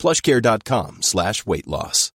plushcare.com 0.00 1.02
slash 1.02 1.46
weight 1.46 1.68
loss. 1.68 2.10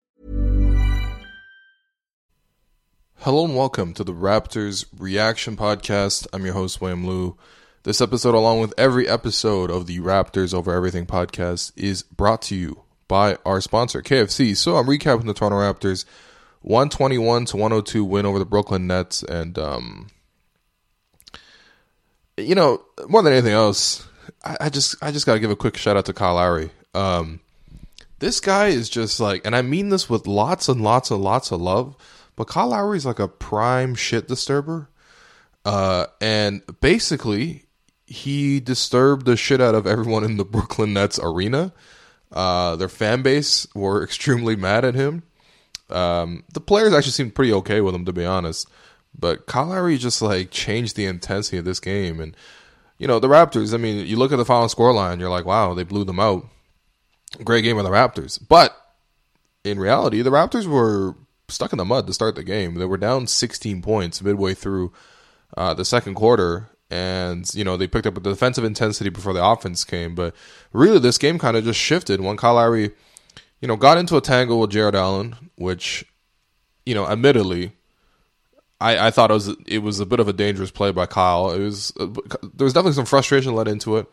Hello 3.23 3.45
and 3.45 3.55
welcome 3.55 3.93
to 3.93 4.03
the 4.03 4.13
Raptors 4.13 4.85
Reaction 4.97 5.55
Podcast. 5.55 6.25
I'm 6.33 6.43
your 6.43 6.55
host, 6.55 6.81
William 6.81 7.05
Lou. 7.05 7.37
This 7.83 8.01
episode, 8.01 8.33
along 8.33 8.61
with 8.61 8.73
every 8.77 9.07
episode 9.07 9.69
of 9.69 9.85
the 9.85 9.99
Raptors 9.99 10.53
Over 10.53 10.73
Everything 10.73 11.05
podcast, 11.05 11.71
is 11.75 12.01
brought 12.01 12.41
to 12.43 12.55
you 12.55 12.81
by 13.07 13.37
our 13.45 13.61
sponsor, 13.61 14.01
KFC. 14.01 14.57
So 14.57 14.77
I'm 14.77 14.87
recapping 14.87 15.25
the 15.25 15.33
Toronto 15.33 15.57
Raptors 15.57 16.05
121 16.61 17.45
to 17.45 17.57
102 17.57 18.05
win 18.05 18.25
over 18.25 18.39
the 18.39 18.45
Brooklyn 18.45 18.87
Nets. 18.87 19.21
And, 19.21 19.59
um, 19.59 20.09
you 22.37 22.55
know, 22.55 22.83
more 23.07 23.21
than 23.21 23.33
anything 23.33 23.53
else, 23.53 24.07
I, 24.43 24.57
I 24.61 24.69
just 24.69 24.95
I 25.03 25.11
just 25.11 25.25
got 25.25 25.33
to 25.33 25.39
give 25.39 25.51
a 25.51 25.55
quick 25.55 25.77
shout 25.77 25.97
out 25.97 26.05
to 26.05 26.13
Kyle 26.13 26.35
Lowry. 26.35 26.71
Um, 26.95 27.39
this 28.21 28.39
guy 28.39 28.67
is 28.67 28.87
just 28.87 29.19
like, 29.19 29.45
and 29.45 29.55
I 29.55 29.63
mean 29.63 29.89
this 29.89 30.09
with 30.09 30.27
lots 30.27 30.69
and 30.69 30.81
lots 30.81 31.09
and 31.09 31.21
lots 31.21 31.51
of 31.51 31.59
love, 31.59 31.97
but 32.35 32.47
Kyle 32.47 32.67
Lowry 32.67 32.97
is 32.97 33.05
like 33.05 33.19
a 33.19 33.27
prime 33.27 33.95
shit 33.95 34.27
disturber. 34.27 34.89
Uh, 35.65 36.05
and 36.21 36.61
basically, 36.79 37.65
he 38.05 38.59
disturbed 38.59 39.25
the 39.25 39.35
shit 39.35 39.59
out 39.59 39.73
of 39.73 39.87
everyone 39.87 40.23
in 40.23 40.37
the 40.37 40.45
Brooklyn 40.55 40.93
Nets 40.93 41.19
arena. 41.21 41.73
Uh, 42.31 42.75
their 42.75 42.87
fan 42.87 43.23
base 43.23 43.67
were 43.73 44.03
extremely 44.03 44.55
mad 44.55 44.85
at 44.85 44.93
him. 44.95 45.23
Um, 45.89 46.43
the 46.53 46.61
players 46.61 46.93
actually 46.93 47.11
seemed 47.11 47.35
pretty 47.35 47.51
okay 47.53 47.81
with 47.81 47.95
him, 47.95 48.05
to 48.05 48.13
be 48.13 48.23
honest. 48.23 48.69
But 49.17 49.47
Kyle 49.47 49.65
Lowry 49.65 49.97
just 49.97 50.21
like 50.21 50.51
changed 50.51 50.95
the 50.95 51.05
intensity 51.05 51.57
of 51.57 51.65
this 51.65 51.79
game, 51.79 52.21
and 52.21 52.37
you 52.97 53.07
know 53.07 53.19
the 53.19 53.27
Raptors. 53.27 53.73
I 53.73 53.77
mean, 53.77 54.05
you 54.05 54.15
look 54.15 54.31
at 54.31 54.37
the 54.37 54.45
final 54.45 54.69
score 54.69 54.93
line, 54.93 55.19
you're 55.19 55.29
like, 55.29 55.43
wow, 55.43 55.73
they 55.73 55.83
blew 55.83 56.05
them 56.05 56.19
out. 56.19 56.45
Great 57.43 57.63
game 57.63 57.77
of 57.77 57.83
the 57.83 57.91
Raptors, 57.91 58.39
but 58.47 58.75
in 59.63 59.79
reality, 59.79 60.21
the 60.21 60.31
Raptors 60.31 60.65
were 60.65 61.15
stuck 61.47 61.71
in 61.71 61.77
the 61.77 61.85
mud 61.85 62.07
to 62.07 62.13
start 62.13 62.35
the 62.35 62.43
game. 62.43 62.75
They 62.75 62.85
were 62.85 62.97
down 62.97 63.27
16 63.27 63.81
points 63.81 64.21
midway 64.21 64.53
through 64.53 64.91
uh, 65.55 65.73
the 65.73 65.85
second 65.85 66.15
quarter, 66.15 66.69
and 66.89 67.49
you 67.53 67.63
know 67.63 67.77
they 67.77 67.87
picked 67.87 68.07
up 68.07 68.15
the 68.15 68.21
defensive 68.21 68.63
intensity 68.63 69.09
before 69.09 69.33
the 69.33 69.43
offense 69.43 69.83
came. 69.83 70.15
But 70.15 70.35
really, 70.73 70.99
this 70.99 71.17
game 71.17 71.39
kind 71.39 71.57
of 71.57 71.63
just 71.63 71.79
shifted 71.79 72.21
when 72.21 72.37
Kyle 72.37 72.55
Lowry, 72.55 72.91
you 73.61 73.67
know, 73.67 73.75
got 73.75 73.97
into 73.97 74.17
a 74.17 74.21
tangle 74.21 74.59
with 74.59 74.71
Jarrett 74.71 74.95
Allen, 74.95 75.51
which, 75.55 76.05
you 76.85 76.95
know, 76.95 77.07
admittedly, 77.07 77.73
I, 78.79 79.07
I 79.07 79.11
thought 79.11 79.31
it 79.31 79.35
was 79.35 79.55
it 79.67 79.79
was 79.79 79.99
a 79.99 80.05
bit 80.05 80.19
of 80.19 80.27
a 80.27 80.33
dangerous 80.33 80.71
play 80.71 80.91
by 80.91 81.05
Kyle. 81.05 81.51
It 81.51 81.59
was 81.59 81.93
uh, 81.99 82.07
there 82.53 82.65
was 82.65 82.73
definitely 82.73 82.93
some 82.93 83.05
frustration 83.05 83.53
led 83.53 83.67
into 83.67 83.97
it. 83.97 84.07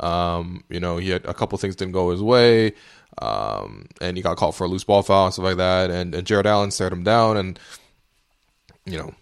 Um, 0.00 0.64
you 0.68 0.80
know, 0.80 0.96
he 0.96 1.10
had 1.10 1.24
a 1.24 1.34
couple 1.34 1.58
things 1.58 1.76
didn't 1.76 1.92
go 1.92 2.10
his 2.10 2.22
way, 2.22 2.72
um, 3.18 3.86
and 4.00 4.16
he 4.16 4.22
got 4.22 4.36
called 4.36 4.54
for 4.54 4.64
a 4.64 4.68
loose 4.68 4.84
ball 4.84 5.02
foul 5.02 5.26
and 5.26 5.32
stuff 5.32 5.44
like 5.44 5.56
that. 5.58 5.90
And, 5.90 6.14
and 6.14 6.26
Jarrett 6.26 6.46
Allen 6.46 6.70
stared 6.70 6.92
him 6.92 7.04
down, 7.04 7.36
and 7.36 7.58
you 8.84 8.98
know, 8.98 9.14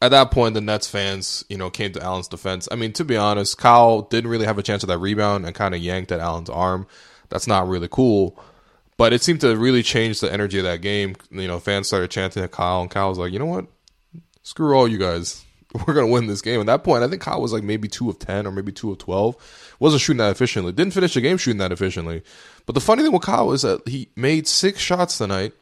at 0.00 0.10
that 0.10 0.30
point, 0.32 0.54
the 0.54 0.60
Nets 0.60 0.88
fans, 0.88 1.44
you 1.48 1.56
know, 1.56 1.70
came 1.70 1.92
to 1.92 2.02
Allen's 2.02 2.28
defense. 2.28 2.68
I 2.72 2.74
mean, 2.74 2.92
to 2.94 3.04
be 3.04 3.16
honest, 3.16 3.56
Kyle 3.56 4.02
didn't 4.02 4.30
really 4.30 4.46
have 4.46 4.58
a 4.58 4.62
chance 4.62 4.82
at 4.82 4.88
that 4.88 4.98
rebound 4.98 5.46
and 5.46 5.54
kind 5.54 5.74
of 5.74 5.80
yanked 5.80 6.10
at 6.10 6.18
Allen's 6.20 6.50
arm. 6.50 6.86
That's 7.28 7.46
not 7.46 7.68
really 7.68 7.88
cool. 7.88 8.38
But 8.96 9.12
it 9.12 9.22
seemed 9.22 9.40
to 9.42 9.56
really 9.56 9.82
change 9.82 10.20
the 10.20 10.32
energy 10.32 10.58
of 10.58 10.64
that 10.64 10.82
game. 10.82 11.14
You 11.30 11.46
know, 11.46 11.60
fans 11.60 11.86
started 11.86 12.10
chanting 12.10 12.42
at 12.42 12.50
Kyle, 12.50 12.82
and 12.82 12.90
Kyle 12.90 13.08
was 13.08 13.18
like, 13.18 13.32
you 13.32 13.38
know 13.38 13.46
what? 13.46 13.66
Screw 14.42 14.76
all 14.76 14.88
you 14.88 14.98
guys. 14.98 15.44
We're 15.86 15.94
going 15.94 16.06
to 16.06 16.12
win 16.12 16.26
this 16.26 16.42
game. 16.42 16.60
At 16.60 16.66
that 16.66 16.84
point, 16.84 17.02
I 17.02 17.08
think 17.08 17.22
Kyle 17.22 17.40
was 17.40 17.52
like 17.52 17.62
maybe 17.62 17.88
2 17.88 18.10
of 18.10 18.18
10 18.18 18.46
or 18.46 18.52
maybe 18.52 18.72
2 18.72 18.92
of 18.92 18.98
12. 18.98 19.76
Wasn't 19.78 20.02
shooting 20.02 20.18
that 20.18 20.30
efficiently. 20.30 20.72
Didn't 20.72 20.92
finish 20.92 21.14
the 21.14 21.20
game 21.20 21.38
shooting 21.38 21.58
that 21.58 21.72
efficiently. 21.72 22.22
But 22.66 22.74
the 22.74 22.80
funny 22.80 23.02
thing 23.02 23.12
with 23.12 23.22
Kyle 23.22 23.52
is 23.52 23.62
that 23.62 23.86
he 23.88 24.08
made 24.14 24.46
six 24.46 24.80
shots 24.80 25.18
tonight 25.18 25.52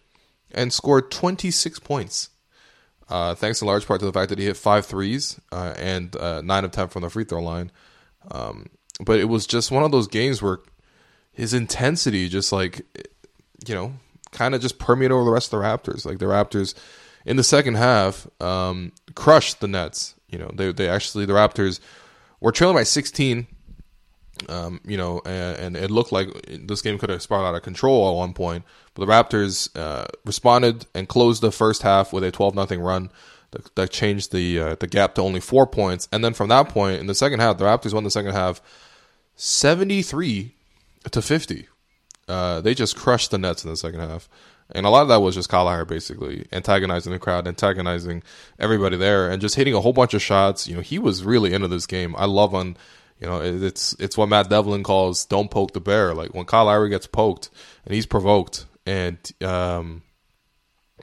and 0.52 0.72
scored 0.72 1.10
26 1.10 1.78
points. 1.80 2.30
Uh, 3.08 3.34
thanks 3.34 3.60
in 3.60 3.66
large 3.66 3.86
part 3.86 4.00
to 4.00 4.06
the 4.06 4.12
fact 4.12 4.30
that 4.30 4.38
he 4.38 4.44
hit 4.44 4.56
five 4.56 4.86
threes 4.86 5.40
uh, 5.50 5.74
and 5.76 6.14
uh, 6.16 6.40
nine 6.42 6.64
of 6.64 6.70
ten 6.70 6.88
from 6.88 7.02
the 7.02 7.10
free 7.10 7.24
throw 7.24 7.42
line. 7.42 7.72
Um, 8.30 8.66
but 9.04 9.18
it 9.18 9.24
was 9.24 9.46
just 9.46 9.70
one 9.70 9.82
of 9.82 9.90
those 9.90 10.06
games 10.06 10.40
where 10.40 10.58
his 11.32 11.52
intensity 11.54 12.28
just 12.28 12.52
like, 12.52 12.82
you 13.66 13.74
know, 13.74 13.94
kind 14.30 14.54
of 14.54 14.60
just 14.60 14.78
permeated 14.78 15.12
over 15.12 15.24
the 15.24 15.30
rest 15.32 15.52
of 15.52 15.58
the 15.58 15.66
Raptors. 15.66 16.04
Like 16.04 16.18
the 16.18 16.26
Raptors 16.26 16.74
in 17.24 17.36
the 17.36 17.44
second 17.44 17.74
half 17.74 18.26
um, 18.40 18.92
crushed 19.14 19.60
the 19.60 19.68
Nets. 19.68 20.14
You 20.28 20.38
know, 20.38 20.50
they 20.54 20.72
they 20.72 20.88
actually 20.88 21.26
the 21.26 21.32
Raptors 21.32 21.80
were 22.40 22.52
trailing 22.52 22.76
by 22.76 22.84
16. 22.84 23.46
Um, 24.48 24.80
you 24.86 24.96
know, 24.96 25.20
and, 25.26 25.58
and, 25.58 25.76
it 25.76 25.90
looked 25.90 26.12
like 26.12 26.28
this 26.48 26.80
game 26.80 26.98
could 26.98 27.10
have 27.10 27.20
spiraled 27.20 27.46
out 27.46 27.54
of 27.54 27.62
control 27.62 28.08
at 28.08 28.16
one 28.16 28.32
point. 28.32 28.64
But 28.94 29.04
the 29.04 29.12
Raptors 29.12 29.68
uh, 29.76 30.06
responded 30.24 30.86
and 30.94 31.06
closed 31.06 31.42
the 31.42 31.52
first 31.52 31.82
half 31.82 32.10
with 32.10 32.24
a 32.24 32.30
12 32.30 32.54
nothing 32.54 32.80
run 32.80 33.10
that, 33.50 33.74
that, 33.74 33.90
changed 33.90 34.32
the 34.32 34.58
uh, 34.58 34.76
the 34.76 34.86
gap 34.86 35.14
to 35.16 35.20
only 35.20 35.40
four 35.40 35.66
points. 35.66 36.08
And 36.10 36.24
then 36.24 36.32
from 36.32 36.48
that 36.48 36.70
point 36.70 37.00
in 37.00 37.06
the 37.06 37.14
second 37.14 37.40
half, 37.40 37.58
the 37.58 37.66
Raptors 37.66 37.92
won 37.92 38.04
the 38.04 38.10
second 38.10 38.32
half 38.32 38.62
73 39.36 40.54
to 41.10 41.22
50. 41.22 41.68
Uh, 42.28 42.60
they 42.60 42.74
just 42.74 42.96
crushed 42.96 43.30
the 43.30 43.38
Nets 43.38 43.64
in 43.64 43.70
the 43.70 43.76
second 43.76 44.00
half. 44.00 44.28
And 44.72 44.86
a 44.86 44.90
lot 44.90 45.02
of 45.02 45.08
that 45.08 45.20
was 45.20 45.34
just 45.34 45.48
Kyle 45.48 45.84
basically 45.84 46.46
antagonizing 46.52 47.12
the 47.12 47.18
crowd, 47.18 47.48
antagonizing 47.48 48.22
everybody 48.58 48.96
there, 48.96 49.30
and 49.30 49.40
just 49.40 49.54
hitting 49.54 49.74
a 49.74 49.80
whole 49.80 49.92
bunch 49.92 50.14
of 50.14 50.22
shots. 50.22 50.66
You 50.66 50.76
know, 50.76 50.80
he 50.80 50.98
was 50.98 51.24
really 51.24 51.52
into 51.52 51.68
this 51.68 51.86
game. 51.86 52.14
I 52.16 52.26
love 52.26 52.54
on, 52.54 52.76
you 53.18 53.26
know, 53.26 53.40
it's 53.40 53.94
it's 53.98 54.16
what 54.16 54.28
Matt 54.28 54.48
Devlin 54.48 54.82
calls 54.82 55.24
"don't 55.24 55.50
poke 55.50 55.72
the 55.72 55.80
bear." 55.80 56.14
Like 56.14 56.34
when 56.34 56.44
Kyle 56.46 56.66
Lowry 56.66 56.90
gets 56.90 57.06
poked 57.06 57.50
and 57.84 57.94
he's 57.94 58.06
provoked, 58.06 58.66
and 58.86 59.18
um, 59.42 60.02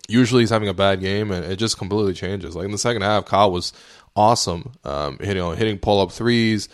usually 0.07 0.44
he's 0.44 0.50
having 0.50 0.69
a 0.69 0.73
bad 0.73 1.00
game, 1.00 1.31
and 1.31 1.45
it 1.45 1.57
just 1.57 1.77
completely 1.77 2.13
changes. 2.13 2.56
Like 2.56 2.66
in 2.66 2.72
the 2.72 2.77
second 2.77 3.01
half, 3.01 3.25
Kyle 3.25 3.51
was 3.51 3.73
awesome, 4.16 4.73
um, 4.83 5.17
you 5.22 5.33
know, 5.33 5.51
hitting 5.51 5.77
pull 5.77 6.01
up 6.01 6.11
threes, 6.11 6.69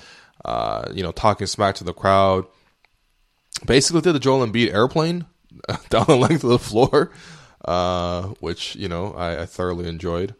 uh, 0.45 0.89
you 0.93 1.03
know, 1.03 1.11
talking 1.11 1.47
smack 1.47 1.75
to 1.75 1.83
the 1.83 1.93
crowd. 1.93 2.45
Basically, 3.65 4.01
did 4.01 4.13
the 4.13 4.19
Joel 4.19 4.45
Embiid 4.45 4.73
airplane 4.73 5.25
down 5.89 6.05
the 6.07 6.15
length 6.15 6.43
of 6.43 6.49
the 6.49 6.59
floor, 6.59 7.11
uh, 7.65 8.23
which 8.39 8.75
you 8.75 8.87
know 8.87 9.13
I, 9.13 9.41
I 9.41 9.45
thoroughly 9.45 9.87
enjoyed. 9.87 10.35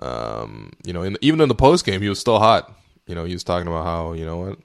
Um, 0.00 0.72
you 0.84 0.92
know, 0.92 1.02
in, 1.02 1.16
even 1.20 1.40
in 1.40 1.48
the 1.48 1.54
post 1.54 1.84
game, 1.84 2.02
he 2.02 2.08
was 2.08 2.20
still 2.20 2.38
hot. 2.38 2.72
You 3.06 3.14
know, 3.14 3.24
he 3.24 3.32
was 3.32 3.44
talking 3.44 3.66
about 3.66 3.84
how 3.84 4.12
you 4.12 4.24
know 4.24 4.36
what 4.38 4.58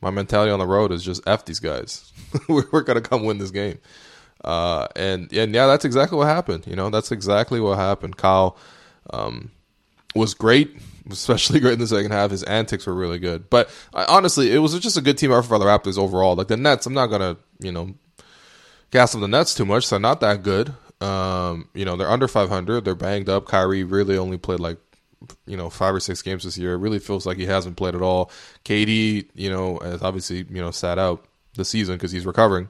my 0.00 0.10
mentality 0.10 0.50
on 0.50 0.58
the 0.58 0.66
road 0.66 0.92
is 0.92 1.02
just 1.02 1.22
f 1.26 1.44
these 1.44 1.60
guys. 1.60 2.12
we're, 2.48 2.82
gonna 2.82 3.00
come 3.00 3.24
win 3.24 3.38
this 3.38 3.50
game. 3.50 3.78
Uh, 4.44 4.86
and 4.96 5.32
and 5.32 5.54
yeah, 5.54 5.66
that's 5.66 5.84
exactly 5.84 6.16
what 6.16 6.26
happened. 6.26 6.66
You 6.66 6.76
know, 6.76 6.90
that's 6.90 7.12
exactly 7.12 7.60
what 7.60 7.78
happened. 7.78 8.16
Kyle 8.16 8.56
um, 9.10 9.50
was 10.14 10.34
great, 10.34 10.80
especially 11.10 11.60
great 11.60 11.74
in 11.74 11.78
the 11.78 11.86
second 11.86 12.12
half. 12.12 12.30
His 12.30 12.42
antics 12.44 12.86
were 12.86 12.94
really 12.94 13.18
good. 13.18 13.50
But 13.50 13.70
I, 13.92 14.04
honestly, 14.04 14.52
it 14.52 14.58
was 14.58 14.78
just 14.78 14.96
a 14.96 15.02
good 15.02 15.18
team 15.18 15.32
effort 15.32 15.48
for 15.48 15.58
the 15.58 15.66
Raptors 15.66 15.98
overall. 15.98 16.36
Like 16.36 16.48
the 16.48 16.56
Nets, 16.56 16.86
I'm 16.86 16.94
not 16.94 17.08
gonna 17.08 17.36
you 17.60 17.72
know 17.72 17.94
gas 18.90 19.14
on 19.14 19.20
the 19.20 19.28
Nets 19.28 19.54
too 19.54 19.64
much. 19.64 19.88
They're 19.88 19.98
not 19.98 20.20
that 20.20 20.42
good. 20.42 20.74
Um, 21.00 21.68
you 21.74 21.84
know, 21.84 21.96
they're 21.96 22.10
under 22.10 22.28
500. 22.28 22.84
They're 22.84 22.94
banged 22.94 23.28
up. 23.28 23.46
Kyrie 23.46 23.84
really 23.84 24.18
only 24.18 24.38
played 24.38 24.60
like 24.60 24.78
you 25.46 25.56
know 25.56 25.70
five 25.70 25.94
or 25.94 26.00
six 26.00 26.22
games 26.22 26.44
this 26.44 26.58
year. 26.58 26.74
It 26.74 26.78
really 26.78 26.98
feels 26.98 27.26
like 27.26 27.36
he 27.36 27.46
hasn't 27.46 27.76
played 27.76 27.94
at 27.94 28.02
all. 28.02 28.30
KD, 28.64 29.28
you 29.34 29.50
know, 29.50 29.78
has 29.78 30.02
obviously 30.02 30.38
you 30.48 30.60
know 30.60 30.70
sat 30.70 30.98
out 30.98 31.24
the 31.54 31.64
season 31.64 31.96
because 31.96 32.12
he's 32.12 32.26
recovering. 32.26 32.68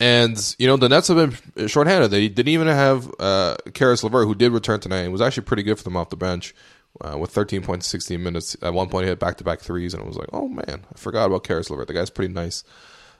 And 0.00 0.54
you 0.58 0.68
know 0.68 0.76
the 0.76 0.88
Nets 0.88 1.08
have 1.08 1.16
been 1.56 1.68
shorthanded. 1.68 2.10
They 2.10 2.28
didn't 2.28 2.52
even 2.52 2.68
have 2.68 3.10
uh, 3.18 3.56
Caris 3.74 4.04
LeVert, 4.04 4.26
who 4.26 4.34
did 4.34 4.52
return 4.52 4.80
tonight 4.80 5.00
and 5.00 5.12
was 5.12 5.20
actually 5.20 5.44
pretty 5.44 5.64
good 5.64 5.76
for 5.76 5.84
them 5.84 5.96
off 5.96 6.10
the 6.10 6.16
bench 6.16 6.54
uh, 7.00 7.16
with 7.18 7.30
13 7.30 7.62
points, 7.62 7.86
16 7.88 8.22
minutes. 8.22 8.56
At 8.62 8.74
one 8.74 8.88
point, 8.88 9.04
he 9.04 9.08
had 9.08 9.18
back 9.18 9.38
to 9.38 9.44
back 9.44 9.60
threes, 9.60 9.94
and 9.94 10.02
it 10.02 10.06
was 10.06 10.16
like, 10.16 10.28
oh 10.32 10.48
man, 10.48 10.86
I 10.92 10.98
forgot 10.98 11.26
about 11.26 11.44
Caris 11.44 11.70
LeVert. 11.70 11.88
The 11.88 11.94
guy's 11.94 12.10
pretty 12.10 12.32
nice. 12.32 12.62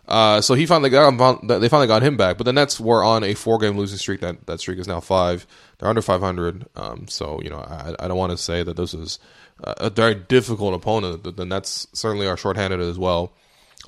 Uh, 0.09 0.41
so 0.41 0.55
he 0.55 0.65
finally 0.65 0.89
got 0.89 1.09
him, 1.09 1.47
they 1.47 1.69
finally 1.69 1.87
got 1.87 2.03
him 2.03 2.17
back. 2.17 2.39
But 2.39 2.45
the 2.45 2.53
Nets 2.53 2.81
were 2.81 3.05
on 3.05 3.23
a 3.23 3.35
four 3.35 3.59
game 3.59 3.77
losing 3.77 3.99
streak. 3.99 4.21
That 4.21 4.47
that 4.47 4.59
streak 4.59 4.79
is 4.79 4.89
now 4.89 5.01
five. 5.01 5.47
They're 5.79 5.89
under 5.89 6.03
500. 6.03 6.67
Um, 6.75 7.07
so 7.09 7.41
you 7.43 7.51
know 7.51 7.59
I, 7.59 7.95
I 8.01 8.09
don't 8.09 8.17
want 8.17 8.33
to 8.33 8.39
say 8.39 8.63
that 8.63 8.77
this 8.77 8.95
is 8.95 9.19
a 9.63 9.91
very 9.91 10.15
difficult 10.15 10.75
opponent. 10.75 11.25
The, 11.25 11.33
the 11.33 11.45
Nets 11.45 11.87
certainly 11.93 12.27
are 12.27 12.37
shorthanded 12.37 12.81
as 12.81 12.99
well, 12.99 13.35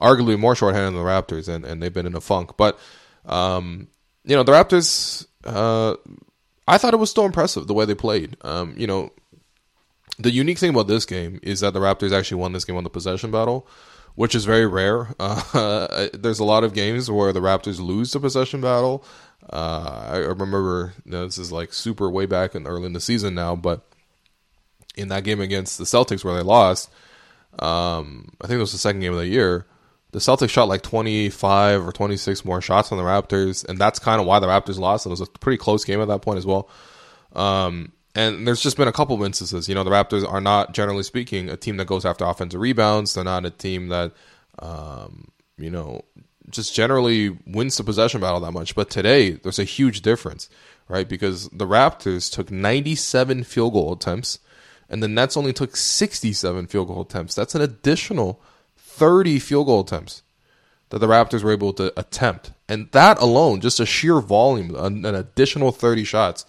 arguably 0.00 0.38
more 0.38 0.54
shorthanded 0.54 0.94
than 0.94 1.02
the 1.02 1.08
Raptors, 1.08 1.48
and, 1.48 1.64
and 1.64 1.82
they've 1.82 1.92
been 1.92 2.06
in 2.06 2.14
a 2.14 2.20
funk. 2.20 2.56
But 2.56 2.78
um, 3.24 3.88
you 4.24 4.36
know, 4.36 4.42
the 4.42 4.52
Raptors. 4.52 5.26
Uh, 5.42 5.96
I 6.68 6.78
thought 6.78 6.94
it 6.94 6.98
was 6.98 7.10
still 7.10 7.24
impressive 7.24 7.66
the 7.66 7.74
way 7.74 7.84
they 7.84 7.94
played. 7.94 8.36
Um, 8.42 8.74
you 8.76 8.86
know, 8.86 9.10
the 10.18 10.30
unique 10.30 10.58
thing 10.58 10.70
about 10.70 10.86
this 10.86 11.06
game 11.06 11.40
is 11.42 11.60
that 11.60 11.72
the 11.72 11.80
Raptors 11.80 12.12
actually 12.12 12.40
won 12.40 12.52
this 12.52 12.64
game 12.64 12.76
on 12.76 12.84
the 12.84 12.90
possession 12.90 13.30
battle, 13.30 13.66
which 14.14 14.34
is 14.34 14.44
very 14.44 14.66
rare. 14.66 15.08
Uh, 15.20 16.08
there's 16.12 16.38
a 16.38 16.44
lot 16.44 16.64
of 16.64 16.74
games 16.74 17.10
where 17.10 17.32
the 17.32 17.40
Raptors 17.40 17.80
lose 17.80 18.12
the 18.12 18.20
possession 18.20 18.60
battle. 18.60 19.04
Uh, 19.52 20.08
I 20.12 20.16
remember 20.18 20.92
you 21.04 21.12
know, 21.12 21.24
this 21.24 21.38
is 21.38 21.50
like 21.50 21.72
super 21.72 22.08
way 22.08 22.26
back 22.26 22.54
in 22.54 22.66
early 22.66 22.86
in 22.86 22.92
the 22.92 23.00
season 23.00 23.34
now, 23.34 23.56
but 23.56 23.82
in 24.96 25.08
that 25.08 25.24
game 25.24 25.40
against 25.40 25.78
the 25.78 25.84
Celtics 25.84 26.24
where 26.24 26.34
they 26.34 26.42
lost, 26.42 26.90
um, 27.58 28.32
I 28.40 28.46
think 28.46 28.58
it 28.58 28.60
was 28.60 28.72
the 28.72 28.78
second 28.78 29.00
game 29.00 29.12
of 29.12 29.18
the 29.18 29.26
year. 29.26 29.66
The 30.12 30.18
Celtics 30.18 30.50
shot 30.50 30.68
like 30.68 30.82
25 30.82 31.86
or 31.86 31.92
26 31.92 32.44
more 32.44 32.60
shots 32.60 32.92
on 32.92 32.98
the 32.98 33.04
Raptors, 33.04 33.64
and 33.68 33.78
that's 33.78 33.98
kind 33.98 34.20
of 34.20 34.26
why 34.26 34.38
the 34.38 34.46
Raptors 34.46 34.78
lost. 34.78 35.06
It 35.06 35.10
was 35.10 35.20
a 35.20 35.26
pretty 35.26 35.58
close 35.58 35.84
game 35.84 36.00
at 36.00 36.08
that 36.08 36.22
point 36.22 36.38
as 36.38 36.46
well. 36.46 36.68
Um, 37.34 37.92
and 38.14 38.46
there's 38.46 38.60
just 38.60 38.76
been 38.76 38.88
a 38.88 38.92
couple 38.92 39.16
of 39.16 39.22
instances. 39.22 39.68
You 39.68 39.74
know, 39.74 39.84
the 39.84 39.90
Raptors 39.90 40.30
are 40.30 40.40
not, 40.40 40.74
generally 40.74 41.02
speaking, 41.02 41.48
a 41.48 41.56
team 41.56 41.76
that 41.76 41.86
goes 41.86 42.04
after 42.04 42.24
offensive 42.24 42.60
rebounds. 42.60 43.14
They're 43.14 43.24
not 43.24 43.46
a 43.46 43.50
team 43.50 43.88
that, 43.88 44.12
um, 44.58 45.28
you 45.56 45.70
know, 45.70 46.04
just 46.48 46.74
generally 46.74 47.30
wins 47.46 47.76
the 47.76 47.84
possession 47.84 48.20
battle 48.20 48.40
that 48.40 48.52
much. 48.52 48.74
But 48.74 48.90
today, 48.90 49.30
there's 49.30 49.60
a 49.60 49.64
huge 49.64 50.02
difference, 50.02 50.48
right? 50.88 51.08
Because 51.08 51.48
the 51.50 51.66
Raptors 51.66 52.32
took 52.32 52.50
97 52.50 53.44
field 53.44 53.74
goal 53.74 53.92
attempts, 53.92 54.40
and 54.88 55.02
the 55.02 55.08
Nets 55.08 55.36
only 55.36 55.52
took 55.52 55.76
67 55.76 56.66
field 56.66 56.88
goal 56.88 57.02
attempts. 57.02 57.36
That's 57.36 57.54
an 57.54 57.62
additional 57.62 58.40
30 58.76 59.38
field 59.38 59.66
goal 59.66 59.80
attempts 59.80 60.22
that 60.88 60.98
the 60.98 61.06
Raptors 61.06 61.44
were 61.44 61.52
able 61.52 61.72
to 61.74 61.92
attempt. 61.98 62.50
And 62.68 62.90
that 62.90 63.18
alone, 63.18 63.60
just 63.60 63.78
a 63.78 63.86
sheer 63.86 64.20
volume, 64.20 64.74
an, 64.74 65.04
an 65.06 65.14
additional 65.14 65.70
30 65.70 66.02
shots, 66.02 66.44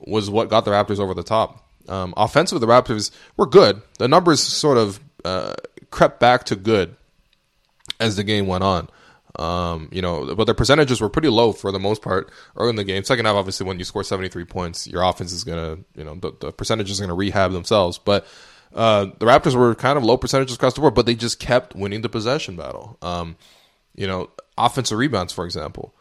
was 0.00 0.30
what 0.30 0.48
got 0.48 0.64
the 0.64 0.70
Raptors 0.70 0.98
over 0.98 1.14
the 1.14 1.22
top. 1.22 1.66
Um, 1.88 2.14
offensively, 2.16 2.64
the 2.64 2.72
Raptors 2.72 3.10
were 3.36 3.46
good. 3.46 3.82
The 3.98 4.08
numbers 4.08 4.42
sort 4.42 4.78
of 4.78 5.00
uh, 5.24 5.54
crept 5.90 6.20
back 6.20 6.44
to 6.44 6.56
good 6.56 6.96
as 7.98 8.16
the 8.16 8.24
game 8.24 8.46
went 8.46 8.64
on. 8.64 8.88
Um, 9.38 9.88
you 9.92 10.02
know, 10.02 10.34
but 10.34 10.44
their 10.44 10.54
percentages 10.54 11.00
were 11.00 11.08
pretty 11.08 11.28
low 11.28 11.52
for 11.52 11.70
the 11.70 11.78
most 11.78 12.02
part 12.02 12.30
early 12.56 12.70
in 12.70 12.76
the 12.76 12.84
game. 12.84 13.04
Second 13.04 13.26
half, 13.26 13.36
obviously, 13.36 13.66
when 13.66 13.78
you 13.78 13.84
score 13.84 14.02
73 14.02 14.44
points, 14.44 14.86
your 14.86 15.02
offense 15.02 15.32
is 15.32 15.44
going 15.44 15.58
to, 15.58 15.84
you 15.96 16.04
know, 16.04 16.14
the, 16.16 16.32
the 16.40 16.52
percentages 16.52 17.00
are 17.00 17.04
going 17.04 17.10
to 17.10 17.14
rehab 17.14 17.52
themselves. 17.52 17.96
But 17.98 18.26
uh, 18.74 19.06
the 19.18 19.26
Raptors 19.26 19.54
were 19.54 19.74
kind 19.74 19.96
of 19.96 20.04
low 20.04 20.16
percentages 20.16 20.56
across 20.56 20.74
the 20.74 20.80
board, 20.80 20.94
but 20.94 21.06
they 21.06 21.14
just 21.14 21.38
kept 21.38 21.74
winning 21.74 22.02
the 22.02 22.08
possession 22.08 22.56
battle. 22.56 22.98
Um, 23.02 23.36
you 23.94 24.06
know, 24.06 24.30
offensive 24.58 24.98
rebounds, 24.98 25.32
for 25.32 25.44
example. 25.44 25.94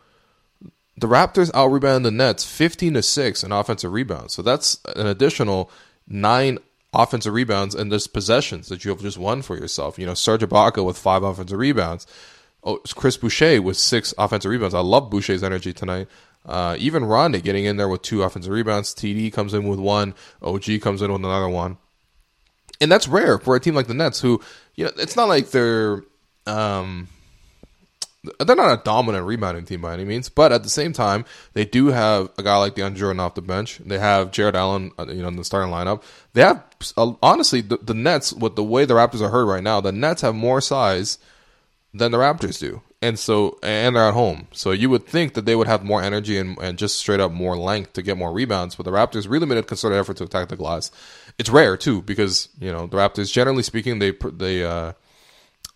The 0.99 1.07
Raptors 1.07 1.51
out 1.53 1.67
rebounded 1.67 2.11
the 2.11 2.15
Nets 2.15 2.43
15 2.43 2.95
to 2.95 3.03
6 3.03 3.43
in 3.43 3.51
offensive 3.51 3.93
rebounds. 3.93 4.33
So 4.33 4.41
that's 4.41 4.79
an 4.95 5.07
additional 5.07 5.71
nine 6.07 6.59
offensive 6.93 7.33
rebounds 7.33 7.75
and 7.75 7.91
just 7.91 8.13
possessions 8.13 8.67
that 8.67 8.83
you 8.83 8.91
have 8.91 9.01
just 9.01 9.17
won 9.17 9.41
for 9.41 9.55
yourself. 9.55 9.97
You 9.97 10.05
know, 10.05 10.13
Serge 10.13 10.41
Ibaka 10.41 10.85
with 10.85 10.97
five 10.97 11.23
offensive 11.23 11.57
rebounds. 11.57 12.05
Oh, 12.63 12.77
Chris 12.95 13.15
Boucher 13.15 13.61
with 13.61 13.77
six 13.77 14.13
offensive 14.17 14.51
rebounds. 14.51 14.73
I 14.73 14.81
love 14.81 15.09
Boucher's 15.09 15.43
energy 15.43 15.71
tonight. 15.71 16.07
Uh, 16.45 16.75
even 16.79 17.03
Rondae 17.03 17.43
getting 17.43 17.65
in 17.65 17.77
there 17.77 17.87
with 17.87 18.01
two 18.01 18.23
offensive 18.23 18.51
rebounds. 18.51 18.93
TD 18.93 19.31
comes 19.31 19.53
in 19.53 19.67
with 19.67 19.79
one. 19.79 20.13
OG 20.41 20.81
comes 20.81 21.01
in 21.01 21.11
with 21.11 21.23
another 21.23 21.49
one 21.49 21.77
and 22.81 22.91
that's 22.91 23.07
rare 23.07 23.37
for 23.37 23.55
a 23.55 23.59
team 23.59 23.75
like 23.75 23.87
the 23.87 23.93
Nets, 23.93 24.21
who 24.21 24.41
you 24.75 24.85
know 24.85 24.91
it's 24.97 25.15
not 25.15 25.27
like 25.27 25.51
they're 25.51 26.03
um, 26.45 27.07
they're 28.39 28.55
not 28.55 28.79
a 28.79 28.83
dominant 28.83 29.25
rebounding 29.25 29.65
team 29.65 29.81
by 29.81 29.93
any 29.93 30.03
means, 30.03 30.27
but 30.27 30.51
at 30.51 30.63
the 30.63 30.69
same 30.69 30.91
time, 30.91 31.23
they 31.53 31.63
do 31.63 31.87
have 31.87 32.29
a 32.37 32.43
guy 32.43 32.57
like 32.57 32.75
DeAndre 32.75 32.95
Jordan 32.95 33.19
off 33.19 33.35
the 33.35 33.41
bench. 33.41 33.79
They 33.79 33.97
have 33.99 34.31
Jarrett 34.31 34.55
Allen, 34.55 34.91
uh, 34.99 35.05
you 35.07 35.21
know, 35.21 35.29
in 35.29 35.37
the 35.37 35.45
starting 35.45 35.71
lineup. 35.71 36.03
They 36.33 36.41
have 36.41 36.63
uh, 36.97 37.13
honestly 37.21 37.61
the, 37.61 37.77
the 37.77 37.93
Nets 37.93 38.33
with 38.33 38.55
the 38.55 38.63
way 38.63 38.85
the 38.85 38.93
Raptors 38.93 39.21
are 39.21 39.29
hurt 39.29 39.45
right 39.45 39.63
now. 39.63 39.79
The 39.79 39.93
Nets 39.93 40.21
have 40.21 40.35
more 40.35 40.59
size 40.59 41.17
than 41.93 42.11
the 42.11 42.17
Raptors 42.17 42.59
do, 42.59 42.81
and 43.01 43.17
so 43.17 43.57
and 43.63 43.95
they're 43.95 44.03
at 44.03 44.13
home. 44.13 44.47
So 44.51 44.71
you 44.71 44.89
would 44.89 45.07
think 45.07 45.33
that 45.35 45.45
they 45.45 45.55
would 45.55 45.67
have 45.67 45.85
more 45.85 46.01
energy 46.01 46.37
and, 46.37 46.57
and 46.59 46.77
just 46.77 46.99
straight 46.99 47.21
up 47.21 47.31
more 47.31 47.57
length 47.57 47.93
to 47.93 48.01
get 48.01 48.17
more 48.17 48.33
rebounds. 48.33 48.75
But 48.75 48.83
the 48.83 48.91
Raptors 48.91 49.29
really 49.29 49.45
made 49.45 49.57
a 49.57 49.63
concerted 49.63 49.97
effort 49.97 50.17
to 50.17 50.25
attack 50.25 50.49
the 50.49 50.57
glass. 50.57 50.91
It's 51.37 51.49
rare 51.49 51.77
too 51.77 52.01
because 52.01 52.49
you 52.59 52.71
know 52.71 52.85
the 52.85 52.97
Raptors, 52.97 53.31
generally 53.31 53.63
speaking, 53.63 53.99
they 53.99 54.11
they 54.11 54.65
uh, 54.65 54.91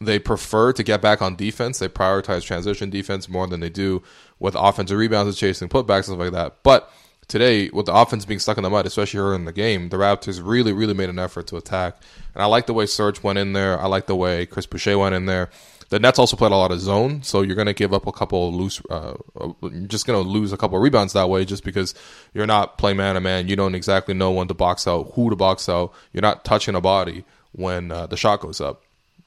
they 0.02 0.20
prefer 0.20 0.74
to 0.74 0.84
get 0.84 1.02
back 1.02 1.22
on 1.22 1.36
defense. 1.36 1.80
They 1.80 1.88
prioritize 1.88 2.44
transition 2.44 2.90
defense 2.90 3.30
more 3.30 3.48
than 3.48 3.60
they 3.60 3.70
do 3.70 4.04
with 4.40 4.56
offensive 4.58 4.98
rebounds 4.98 5.30
and 5.30 5.38
chasing 5.38 5.70
putbacks 5.70 5.96
and 5.96 6.06
stuff 6.06 6.20
like 6.20 6.32
that. 6.32 6.64
But 6.64 6.92
today, 7.28 7.70
with 7.72 7.86
the 7.86 7.94
offense 7.94 8.26
being 8.26 8.40
stuck 8.40 8.58
in 8.58 8.64
the 8.64 8.70
mud, 8.70 8.86
especially 8.86 9.20
early 9.20 9.36
in 9.36 9.46
the 9.46 9.54
game, 9.54 9.90
the 9.90 9.98
Raptors 9.98 10.42
really, 10.44 10.74
really 10.74 10.94
made 10.94 11.10
an 11.10 11.20
effort 11.20 11.48
to 11.48 11.58
attack. 11.58 11.98
And 12.34 12.44
I 12.44 12.46
like 12.48 12.66
the 12.66 12.74
way 12.74 12.86
Serge 12.86 13.24
went 13.24 13.40
in 13.40 13.54
there. 13.54 13.80
I 13.80 13.88
like 13.88 14.08
the 14.08 14.16
way 14.16 14.46
Chris 14.46 14.66
Boucher 14.66 14.98
went 14.98 15.16
in 15.16 15.26
there. 15.26 15.50
The 15.90 16.00
Nets 16.00 16.18
also 16.18 16.36
played 16.36 16.52
a 16.52 16.56
lot 16.56 16.72
of 16.72 16.80
zone, 16.80 17.22
so 17.22 17.42
you're 17.42 17.56
going 17.56 17.68
to 17.68 17.74
give 17.74 17.94
up 17.94 18.08
a 18.08 18.12
couple 18.12 18.52
loose. 18.52 18.82
Uh, 18.90 19.14
you're 19.62 19.88
just 19.88 20.08
going 20.08 20.22
to 20.22 20.28
lose 20.28 20.52
a 20.52 20.58
couple 20.58 20.80
rebounds 20.80 21.14
that 21.14 21.30
way, 21.30 21.46
just 21.46 21.64
because 21.64 21.94
you're 22.34 22.48
not 22.48 22.80
playing 22.80 22.98
man 22.98 23.14
to 23.14 23.22
man. 23.22 23.48
You 23.48 23.56
don't 23.56 23.76
exactly 23.76 24.16
know 24.16 24.32
when 24.32 24.48
to 24.48 24.56
box 24.56 24.88
out, 24.88 25.12
who 25.14 25.30
to 25.30 25.36
box 25.36 25.70
out. 25.70 25.94
You're 26.12 26.24
not 26.24 26.46
touching 26.46 26.74
a 26.74 26.82
body 26.82 27.26
when 27.52 27.92
uh, 27.92 28.08
the 28.08 28.18
shot 28.18 28.40
goes 28.40 28.60
up 28.60 28.82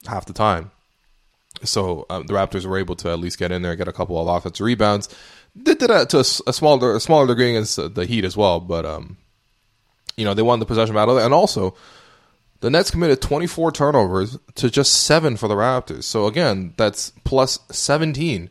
half 0.07 0.25
the 0.25 0.33
time. 0.33 0.71
So 1.63 2.05
um, 2.09 2.27
the 2.27 2.33
Raptors 2.33 2.65
were 2.65 2.77
able 2.77 2.95
to 2.97 3.09
at 3.09 3.19
least 3.19 3.39
get 3.39 3.51
in 3.51 3.61
there, 3.61 3.71
and 3.71 3.77
get 3.77 3.87
a 3.87 3.93
couple 3.93 4.19
of 4.19 4.27
offensive 4.27 4.65
rebounds. 4.65 5.09
Did 5.61 5.79
that 5.79 6.09
to 6.09 6.17
a, 6.17 6.49
a 6.49 6.53
smaller, 6.53 6.95
a 6.95 6.99
smaller 6.99 7.27
degree 7.27 7.49
against 7.51 7.77
the 7.95 8.05
Heat 8.05 8.25
as 8.25 8.37
well, 8.37 8.59
but 8.59 8.85
um, 8.85 9.17
you 10.15 10.25
know 10.25 10.33
they 10.33 10.43
won 10.43 10.59
the 10.59 10.65
possession 10.65 10.93
battle, 10.93 11.17
and 11.17 11.33
also 11.33 11.75
the 12.59 12.69
Nets 12.69 12.91
committed 12.91 13.21
24 13.21 13.71
turnovers 13.71 14.37
to 14.55 14.69
just 14.69 15.03
seven 15.03 15.37
for 15.37 15.47
the 15.47 15.55
Raptors. 15.55 16.03
So 16.03 16.25
again, 16.25 16.73
that's 16.77 17.11
plus 17.23 17.59
17 17.71 18.49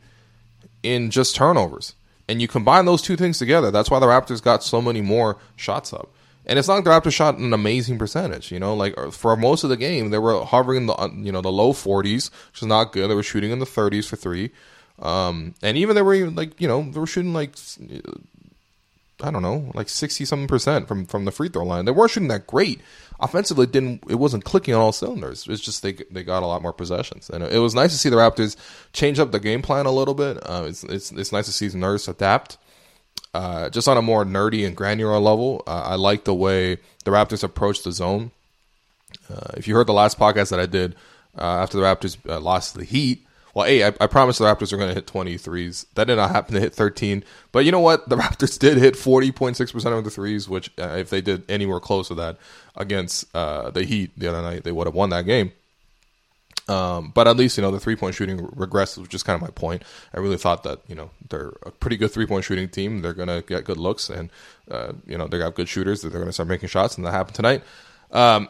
in 0.82 1.10
just 1.10 1.34
turnovers. 1.34 1.94
And 2.28 2.40
you 2.40 2.48
combine 2.48 2.86
those 2.86 3.02
two 3.02 3.16
things 3.16 3.38
together, 3.38 3.70
that's 3.70 3.90
why 3.90 3.98
the 3.98 4.06
Raptors 4.06 4.42
got 4.42 4.62
so 4.62 4.80
many 4.82 5.00
more 5.00 5.38
shots 5.56 5.92
up. 5.92 6.12
And 6.46 6.58
it's 6.58 6.68
not 6.68 6.74
like 6.74 6.84
the 6.84 6.90
Raptors 6.90 7.12
shot 7.12 7.38
an 7.38 7.52
amazing 7.52 7.98
percentage, 7.98 8.52
you 8.52 8.60
know. 8.60 8.74
Like 8.74 8.96
uh, 8.96 9.10
for 9.10 9.36
most 9.36 9.64
of 9.64 9.70
the 9.70 9.76
game, 9.76 10.10
they 10.10 10.18
were 10.18 10.44
hovering 10.44 10.78
in 10.78 10.86
the 10.86 10.94
uh, 10.94 11.08
you 11.12 11.32
know 11.32 11.40
the 11.40 11.50
low 11.50 11.72
40s, 11.72 12.30
which 12.52 12.62
is 12.62 12.68
not 12.68 12.92
good. 12.92 13.10
They 13.10 13.14
were 13.14 13.22
shooting 13.22 13.50
in 13.50 13.58
the 13.58 13.66
30s 13.66 14.06
for 14.06 14.16
three, 14.16 14.52
um, 15.00 15.54
and 15.60 15.76
even 15.76 15.96
they 15.96 16.02
were 16.02 16.14
even 16.14 16.36
like 16.36 16.60
you 16.60 16.68
know 16.68 16.88
they 16.88 17.00
were 17.00 17.06
shooting 17.06 17.32
like 17.32 17.56
I 19.22 19.30
don't 19.30 19.42
know 19.42 19.70
like 19.74 19.88
60 19.88 20.24
something 20.24 20.46
percent 20.46 20.86
from 20.88 21.06
from 21.06 21.24
the 21.24 21.32
free 21.32 21.48
throw 21.48 21.64
line. 21.64 21.84
They 21.84 21.92
weren't 21.92 22.12
shooting 22.12 22.28
that 22.28 22.46
great, 22.46 22.80
offensively 23.18 23.64
It 23.64 23.72
didn't 23.72 24.04
it 24.08 24.16
wasn't 24.16 24.44
clicking 24.44 24.74
on 24.74 24.80
all 24.80 24.92
cylinders. 24.92 25.46
It's 25.48 25.62
just 25.62 25.82
they 25.82 25.92
they 26.10 26.22
got 26.22 26.42
a 26.42 26.46
lot 26.46 26.62
more 26.62 26.72
possessions, 26.72 27.30
and 27.30 27.42
it 27.42 27.58
was 27.58 27.74
nice 27.74 27.92
to 27.92 27.98
see 27.98 28.08
the 28.08 28.16
Raptors 28.16 28.56
change 28.92 29.18
up 29.18 29.32
the 29.32 29.40
game 29.40 29.62
plan 29.62 29.86
a 29.86 29.90
little 29.90 30.14
bit. 30.14 30.38
Uh, 30.42 30.66
it's 30.68 30.84
it's 30.84 31.10
it's 31.12 31.32
nice 31.32 31.46
to 31.46 31.52
see 31.52 31.76
Nurse 31.76 32.06
adapt. 32.08 32.58
Uh, 33.36 33.68
just 33.68 33.86
on 33.86 33.98
a 33.98 34.02
more 34.02 34.24
nerdy 34.24 34.66
and 34.66 34.74
granular 34.74 35.18
level, 35.18 35.62
uh, 35.66 35.82
I 35.84 35.96
like 35.96 36.24
the 36.24 36.34
way 36.34 36.76
the 37.04 37.10
Raptors 37.10 37.44
approach 37.44 37.82
the 37.82 37.92
zone. 37.92 38.30
Uh, 39.30 39.50
if 39.58 39.68
you 39.68 39.74
heard 39.74 39.86
the 39.86 39.92
last 39.92 40.18
podcast 40.18 40.48
that 40.48 40.58
I 40.58 40.64
did 40.64 40.94
uh, 41.36 41.42
after 41.42 41.76
the 41.76 41.82
Raptors 41.82 42.16
uh, 42.26 42.40
lost 42.40 42.76
the 42.76 42.84
Heat, 42.84 43.26
well, 43.52 43.66
hey, 43.66 43.84
I, 43.84 43.88
I 44.00 44.06
promised 44.06 44.38
the 44.38 44.46
Raptors 44.46 44.72
are 44.72 44.78
going 44.78 44.88
to 44.88 44.94
hit 44.94 45.06
23s. 45.06 45.84
That 45.96 46.06
did 46.06 46.16
not 46.16 46.30
happen 46.30 46.54
to 46.54 46.60
hit 46.60 46.74
13. 46.74 47.24
But 47.52 47.66
you 47.66 47.72
know 47.72 47.80
what? 47.80 48.08
The 48.08 48.16
Raptors 48.22 48.58
did 48.58 48.78
hit 48.78 48.94
40.6% 48.94 49.98
of 49.98 50.04
the 50.04 50.10
threes, 50.10 50.48
which 50.48 50.70
if 50.78 51.10
they 51.10 51.20
did 51.20 51.44
anywhere 51.50 51.78
close 51.78 52.08
to 52.08 52.14
that 52.14 52.38
against 52.74 53.30
the 53.34 53.84
Heat 53.86 54.12
the 54.16 54.28
other 54.28 54.40
night, 54.40 54.64
they 54.64 54.72
would 54.72 54.86
have 54.86 54.94
won 54.94 55.10
that 55.10 55.26
game. 55.26 55.52
Um, 56.68 57.12
but 57.14 57.28
at 57.28 57.36
least, 57.36 57.56
you 57.56 57.62
know, 57.62 57.70
the 57.70 57.78
three 57.78 57.96
point 57.96 58.14
shooting 58.14 58.38
regressed, 58.38 58.98
which 58.98 59.14
is 59.14 59.22
kind 59.22 59.36
of 59.36 59.40
my 59.40 59.52
point. 59.52 59.82
I 60.12 60.18
really 60.18 60.36
thought 60.36 60.64
that, 60.64 60.80
you 60.88 60.94
know, 60.96 61.10
they're 61.28 61.52
a 61.64 61.70
pretty 61.70 61.96
good 61.96 62.10
three 62.10 62.26
point 62.26 62.44
shooting 62.44 62.68
team. 62.68 63.02
They're 63.02 63.14
to 63.28 63.44
get 63.46 63.64
good 63.64 63.76
looks 63.76 64.10
and, 64.10 64.30
uh, 64.70 64.92
you 65.06 65.16
know, 65.16 65.28
they 65.28 65.38
got 65.38 65.54
good 65.54 65.68
shooters 65.68 66.02
that 66.02 66.08
they're 66.08 66.18
to 66.26 66.32
start 66.32 66.48
making 66.48 66.68
shots, 66.68 66.96
and 66.96 67.06
that 67.06 67.12
happened 67.12 67.36
tonight. 67.36 67.62
Um, 68.10 68.48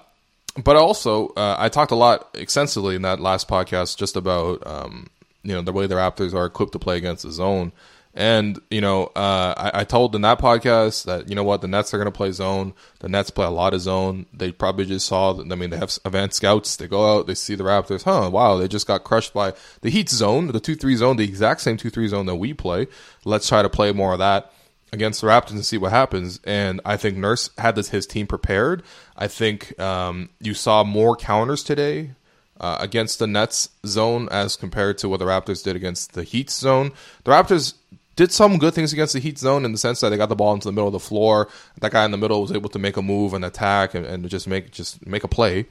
but 0.62 0.76
also, 0.76 1.28
uh, 1.30 1.56
I 1.58 1.68
talked 1.68 1.92
a 1.92 1.96
lot 1.96 2.30
extensively 2.34 2.96
in 2.96 3.02
that 3.02 3.20
last 3.20 3.48
podcast 3.48 3.98
just 3.98 4.16
about 4.16 4.66
um, 4.66 5.08
you 5.42 5.52
know 5.52 5.62
the 5.62 5.72
way 5.72 5.86
the 5.86 5.94
Raptors 5.94 6.34
are 6.34 6.46
equipped 6.46 6.72
to 6.72 6.78
play 6.78 6.96
against 6.96 7.22
the 7.22 7.30
zone. 7.30 7.72
And 8.16 8.58
you 8.70 8.80
know, 8.80 9.12
uh, 9.14 9.54
I, 9.58 9.80
I, 9.80 9.84
told 9.84 10.14
in 10.14 10.22
that 10.22 10.38
podcast 10.38 11.04
that 11.04 11.28
you 11.28 11.34
know 11.34 11.44
what 11.44 11.60
the 11.60 11.68
Nets 11.68 11.92
are 11.92 11.98
going 11.98 12.10
to 12.10 12.16
play 12.16 12.32
zone. 12.32 12.72
The 13.00 13.10
Nets 13.10 13.28
play 13.28 13.44
a 13.44 13.50
lot 13.50 13.74
of 13.74 13.82
zone. 13.82 14.24
They 14.32 14.52
probably 14.52 14.86
just 14.86 15.06
saw. 15.06 15.38
I 15.38 15.54
mean, 15.54 15.68
they 15.68 15.76
have 15.76 15.98
advanced 16.02 16.38
scouts. 16.38 16.76
They 16.76 16.88
go 16.88 17.18
out, 17.18 17.26
they 17.26 17.34
see 17.34 17.54
the 17.54 17.64
Raptors. 17.64 18.04
Huh? 18.04 18.30
Wow, 18.32 18.56
they 18.56 18.68
just 18.68 18.86
got 18.86 19.04
crushed 19.04 19.34
by 19.34 19.52
the 19.82 19.90
Heat 19.90 20.08
zone, 20.08 20.46
the 20.46 20.60
two 20.60 20.74
three 20.74 20.96
zone, 20.96 21.16
the 21.16 21.24
exact 21.24 21.60
same 21.60 21.76
two 21.76 21.90
three 21.90 22.08
zone 22.08 22.24
that 22.24 22.36
we 22.36 22.54
play. 22.54 22.86
Let's 23.26 23.48
try 23.48 23.60
to 23.60 23.68
play 23.68 23.92
more 23.92 24.14
of 24.14 24.18
that 24.20 24.50
against 24.92 25.20
the 25.20 25.26
Raptors 25.26 25.50
and 25.50 25.64
see 25.64 25.76
what 25.76 25.92
happens. 25.92 26.40
And 26.44 26.80
I 26.86 26.96
think 26.96 27.18
Nurse 27.18 27.50
had 27.58 27.74
this, 27.74 27.90
his 27.90 28.06
team 28.06 28.26
prepared. 28.26 28.82
I 29.14 29.28
think 29.28 29.78
um, 29.78 30.30
you 30.40 30.54
saw 30.54 30.84
more 30.84 31.16
counters 31.16 31.62
today 31.62 32.12
uh, 32.60 32.78
against 32.80 33.18
the 33.18 33.26
Nets 33.26 33.68
zone 33.84 34.28
as 34.30 34.56
compared 34.56 34.98
to 34.98 35.08
what 35.08 35.18
the 35.18 35.26
Raptors 35.26 35.62
did 35.62 35.76
against 35.76 36.14
the 36.14 36.22
Heat 36.22 36.50
zone. 36.50 36.92
The 37.24 37.32
Raptors 37.32 37.74
did 38.16 38.32
some 38.32 38.58
good 38.58 38.74
things 38.74 38.92
against 38.92 39.12
the 39.12 39.20
Heat 39.20 39.38
zone 39.38 39.64
in 39.64 39.72
the 39.72 39.78
sense 39.78 40.00
that 40.00 40.08
they 40.08 40.16
got 40.16 40.30
the 40.30 40.34
ball 40.34 40.54
into 40.54 40.66
the 40.66 40.72
middle 40.72 40.88
of 40.88 40.92
the 40.92 40.98
floor. 40.98 41.48
That 41.80 41.92
guy 41.92 42.04
in 42.04 42.10
the 42.10 42.16
middle 42.16 42.40
was 42.40 42.50
able 42.50 42.70
to 42.70 42.78
make 42.78 42.96
a 42.96 43.02
move 43.02 43.34
and 43.34 43.44
attack 43.44 43.94
and, 43.94 44.06
and 44.06 44.28
just 44.28 44.48
make 44.48 44.72
just 44.72 45.06
make 45.06 45.22
a 45.22 45.28
play. 45.28 45.66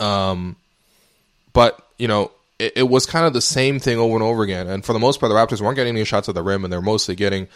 Um, 0.00 0.56
but 1.52 1.86
you 1.98 2.08
know, 2.08 2.32
it, 2.58 2.72
it, 2.76 2.88
was 2.88 3.06
kind 3.06 3.26
of 3.26 3.32
the 3.32 3.40
same 3.40 3.78
thing 3.78 3.98
over 3.98 4.14
and 4.14 4.22
over 4.22 4.42
again. 4.42 4.66
And 4.66 4.84
for 4.84 4.92
the 4.92 4.98
most 4.98 5.20
part, 5.20 5.30
the 5.30 5.36
Raptors 5.36 5.60
weren't 5.60 5.76
getting 5.76 5.96
any 5.96 6.04
shots 6.04 6.28
at 6.28 6.34
the 6.34 6.42
rim, 6.42 6.64
and 6.64 6.72
they're 6.72 6.82
mostly 6.82 7.14
getting 7.14 7.48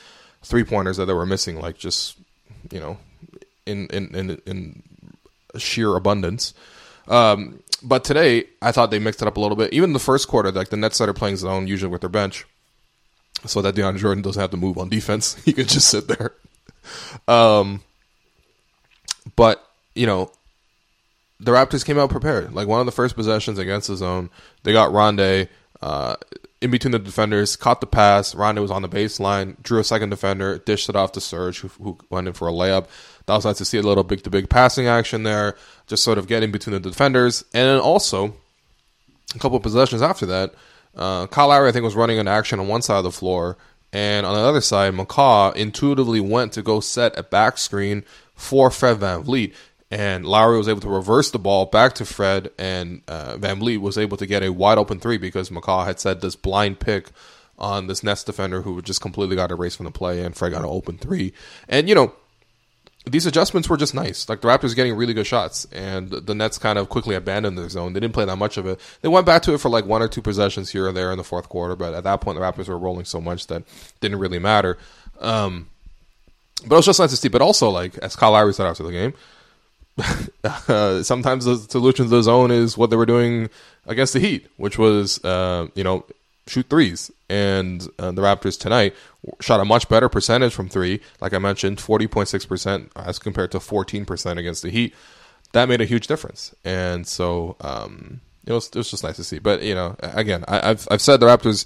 three 0.43 0.65
pointers 0.65 0.97
that 0.97 1.07
they 1.07 1.13
were 1.13 1.27
missing, 1.27 1.61
like 1.61 1.77
just 1.77 2.17
you 2.71 2.81
know, 2.81 2.99
in 3.67 3.89
in 3.89 4.15
in, 4.15 4.43
in 4.47 4.83
sheer 5.59 5.97
abundance. 5.97 6.55
Um, 7.09 7.61
but 7.83 8.05
today, 8.05 8.45
I 8.63 8.73
thought 8.73 8.91
they 8.91 8.99
mixed 8.99 9.21
it 9.21 9.29
up 9.29 9.37
a 9.37 9.41
little 9.41 9.57
bit. 9.57 9.73
Even 9.73 9.93
the 9.93 9.99
first 9.99 10.29
quarter, 10.29 10.51
like 10.53 10.71
the 10.71 10.77
Nets 10.77 10.95
started 10.95 11.15
playing 11.15 11.37
zone 11.37 11.67
usually 11.67 11.91
with 11.91 12.01
their 12.01 12.09
bench, 12.09 12.47
so 13.47 13.63
that 13.63 13.75
DeAndre 13.75 13.99
Jordan 13.99 14.23
doesn't 14.23 14.41
have 14.41 14.51
to 14.51 14.57
move 14.57 14.79
on 14.79 14.89
defense. 14.89 15.35
he 15.45 15.53
can 15.53 15.67
just 15.67 15.89
sit 15.89 16.09
there. 16.09 16.33
Um, 17.29 17.83
but 19.37 19.67
you 19.95 20.07
know, 20.07 20.31
the 21.41 21.53
Raptors 21.53 21.85
came 21.85 21.99
out 21.99 22.11
prepared. 22.11 22.53
Like 22.55 22.69
one 22.69 22.81
of 22.81 22.87
the 22.87 22.93
first 22.93 23.15
possessions 23.15 23.59
against 23.59 23.89
the 23.89 23.97
zone, 23.97 24.31
they 24.63 24.73
got 24.73 24.91
Rondae 24.91 25.49
uh, 25.83 26.17
in 26.61 26.71
between 26.71 26.93
the 26.93 26.99
defenders, 26.99 27.57
caught 27.57 27.81
the 27.81 27.87
pass. 27.87 28.35
Rondae 28.35 28.63
was 28.63 28.71
on 28.71 28.83
the 28.83 28.89
baseline, 28.89 29.61
drew 29.63 29.81
a 29.81 29.85
second 29.85 30.11
defender, 30.11 30.59
dished 30.59 30.89
it 30.89 30.97
off 30.97 31.13
to 31.13 31.21
Serge, 31.21 31.61
who, 31.61 31.69
who 31.69 31.99
went 32.09 32.27
in 32.27 32.33
for 32.33 32.49
a 32.49 32.53
layup. 32.53 32.87
That 33.27 33.35
was 33.35 33.45
nice 33.45 33.59
to 33.59 33.65
see 33.65 33.79
a 33.79 33.83
little 33.83 34.05
big 34.05 34.23
to 34.23 34.31
big 34.31 34.49
passing 34.49 34.87
action 34.87 35.23
there, 35.23 35.57
just 35.87 36.03
sort 36.03 36.19
of 36.19 36.27
getting 36.27 36.51
between 36.53 36.75
the 36.75 36.81
defenders. 36.81 37.43
And 37.53 37.69
then 37.69 37.79
also, 37.79 38.35
a 39.35 39.39
couple 39.39 39.57
of 39.57 39.63
possessions 39.63 40.03
after 40.03 40.27
that, 40.27 40.55
uh, 40.97 41.27
Kyle 41.27 41.49
Lowry, 41.49 41.69
I 41.69 41.73
think, 41.73 41.85
was 41.85 41.97
running 41.97 42.19
an 42.19 42.29
action 42.29 42.61
on 42.61 42.69
one 42.69 42.83
side 42.83 42.99
of 42.99 43.05
the 43.05 43.13
floor. 43.13 43.57
And 43.93 44.27
on 44.27 44.35
the 44.35 44.41
other 44.41 44.61
side, 44.61 44.93
McCaw 44.95 45.55
intuitively 45.55 46.21
went 46.21 46.53
to 46.55 46.63
go 46.63 46.81
set 46.81 47.17
a 47.17 47.23
back 47.23 47.59
screen 47.59 48.05
for 48.35 48.71
Fred 48.71 48.99
VanVleet. 48.99 49.55
And 49.91 50.27
Lowry 50.27 50.59
was 50.59 50.69
able 50.69 50.81
to 50.81 50.89
reverse 50.89 51.31
the 51.31 51.39
ball 51.39 51.67
back 51.67 51.95
to 51.95 52.05
Fred, 52.05 52.51
and 52.59 53.03
uh, 53.07 53.37
VanVleet 53.37 53.81
was 53.81 53.97
able 53.97 54.17
to 54.17 54.27
get 54.27 54.43
a 54.43 54.51
wide 54.51 54.79
open 54.79 54.99
three 54.99 55.19
because 55.19 55.51
McCaw 55.51 55.85
had 55.85 56.01
said 56.01 56.21
this 56.21 56.35
blind 56.35 56.81
pick 56.81 57.11
on 57.57 57.87
this 57.87 58.03
Nets 58.03 58.25
defender 58.25 58.63
who 58.63 58.83
just 58.83 59.01
completely 59.01 59.37
got 59.37 59.53
erased 59.53 59.77
from 59.77 59.87
the 59.87 59.93
play, 59.93 60.25
and 60.25 60.37
Fred 60.37 60.51
got 60.51 60.63
an 60.63 60.71
open 60.71 60.99
three. 60.99 61.33
And, 61.69 61.89
you 61.89 61.95
know, 61.95 62.15
these 63.05 63.27
adjustments 63.27 63.69
were 63.69 63.77
just 63.77 63.95
nice. 63.95 64.29
Like 64.29 64.41
the 64.41 64.49
Raptors 64.49 64.75
getting 64.75 64.95
really 64.97 65.13
good 65.13 65.27
shots, 65.27 65.67
and 65.73 66.11
the 66.11 66.35
Nets 66.35 66.57
kind 66.59 66.79
of 66.79 66.89
quickly 66.89 67.15
abandoned 67.15 67.59
their 67.59 67.69
zone. 67.69 67.93
They 67.93 68.01
didn't 68.01 68.15
play 68.15 68.25
that 68.25 68.37
much 68.37 68.57
of 68.57 68.67
it. 68.67 68.81
They 69.03 69.09
went 69.09 69.27
back 69.27 69.43
to 69.43 69.55
it 69.55 69.59
for 69.59 69.69
like 69.69 69.85
one 69.85 70.03
or 70.03 70.09
two 70.09 70.23
possessions 70.23 70.71
here 70.71 70.89
or 70.89 70.93
there 70.93 71.13
in 71.13 71.19
the 71.19 71.25
fourth 71.25 71.49
quarter, 71.49 71.77
but 71.77 71.93
at 71.93 72.05
that 72.05 72.21
point 72.23 72.39
the 72.39 72.43
Raptors 72.43 72.69
were 72.69 72.79
rolling 72.79 73.05
so 73.05 73.21
much 73.21 73.47
that 73.49 73.63
didn't 74.01 74.19
really 74.19 74.39
matter. 74.39 74.79
Um, 75.21 75.69
but 76.63 76.77
it 76.77 76.79
was 76.79 76.87
just 76.87 77.01
nice 77.01 77.11
to 77.11 77.17
see. 77.17 77.29
But 77.29 77.43
also, 77.43 77.69
like 77.69 77.99
as 77.99 78.17
Kyle 78.17 78.33
Lowry 78.33 78.55
said 78.55 78.67
after 78.67 78.83
the 78.83 78.93
game, 78.93 79.13
uh, 80.69 81.03
sometimes 81.03 81.45
the 81.45 81.57
solution 81.57 82.07
to 82.07 82.11
the 82.11 82.23
zone 82.23 82.51
is 82.51 82.79
what 82.79 82.89
they 82.89 82.97
were 82.97 83.07
doing 83.07 83.51
against 83.87 84.15
the 84.15 84.21
Heat, 84.21 84.47
which 84.57 84.79
was 84.79 85.23
uh, 85.25 85.69
you 85.75 85.85
know 85.85 86.05
shoot 86.47 86.69
threes. 86.71 87.11
And 87.29 87.87
uh, 87.99 88.13
the 88.13 88.23
Raptors 88.23 88.59
tonight 88.59 88.95
shot 89.41 89.61
a 89.61 89.65
much 89.65 89.89
better 89.89 90.09
percentage 90.09 90.55
from 90.55 90.69
three. 90.69 91.01
Like 91.21 91.33
I 91.33 91.39
mentioned, 91.39 91.79
40.6% 91.79 92.91
as 92.97 93.19
compared 93.19 93.53
to 93.53 93.59
14% 93.59 94.39
against 94.39 94.63
the 94.63 94.71
Heat. 94.71 94.95
That 95.53 95.69
made 95.69 95.81
a 95.81 95.85
huge 95.85 96.07
difference. 96.07 96.55
And 96.65 97.07
so 97.07 97.57
um, 97.61 98.21
it, 98.47 98.53
was, 98.53 98.69
it 98.69 98.77
was 98.77 98.91
just 98.91 99.05
nice 99.05 99.17
to 99.17 99.25
see. 99.25 99.39
But, 99.39 99.63
you 99.63 99.75
know, 99.75 99.97
again, 100.01 100.45
I, 100.49 100.69
have 100.69 100.89
I've 100.91 101.01
said 101.01 101.21
the 101.21 101.27
Raptors 101.27 101.65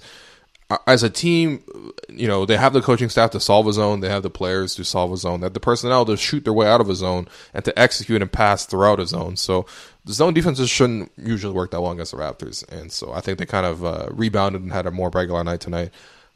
as 0.85 1.01
a 1.01 1.09
team, 1.09 1.63
you 2.09 2.27
know, 2.27 2.45
they 2.45 2.55
have 2.55 2.73
the 2.73 2.81
coaching 2.81 3.09
staff 3.09 3.31
to 3.31 3.39
solve 3.39 3.65
a 3.65 3.73
zone. 3.73 4.01
They 4.01 4.09
have 4.09 4.21
the 4.21 4.29
players 4.29 4.75
to 4.75 4.85
solve 4.85 5.11
a 5.11 5.17
zone. 5.17 5.41
Have 5.41 5.53
the 5.53 5.59
personnel 5.59 6.05
to 6.05 6.15
shoot 6.15 6.43
their 6.43 6.53
way 6.53 6.67
out 6.67 6.79
of 6.79 6.89
a 6.89 6.95
zone 6.95 7.27
and 7.55 7.65
to 7.65 7.77
execute 7.77 8.21
and 8.21 8.31
pass 8.31 8.67
throughout 8.67 8.99
a 8.99 9.07
zone. 9.07 9.35
So 9.35 9.65
the 10.05 10.13
zone 10.13 10.35
defenses 10.35 10.69
shouldn't 10.69 11.11
usually 11.17 11.53
work 11.53 11.71
that 11.71 11.81
well 11.81 11.91
against 11.91 12.11
the 12.11 12.19
Raptors. 12.19 12.67
And 12.71 12.91
so 12.91 13.11
I 13.11 13.21
think 13.21 13.39
they 13.39 13.47
kind 13.47 13.65
of 13.65 13.83
uh, 13.83 14.09
rebounded 14.11 14.61
and 14.61 14.71
had 14.71 14.85
a 14.85 14.91
more 14.91 15.09
regular 15.09 15.43
night 15.43 15.61
tonight 15.61 15.89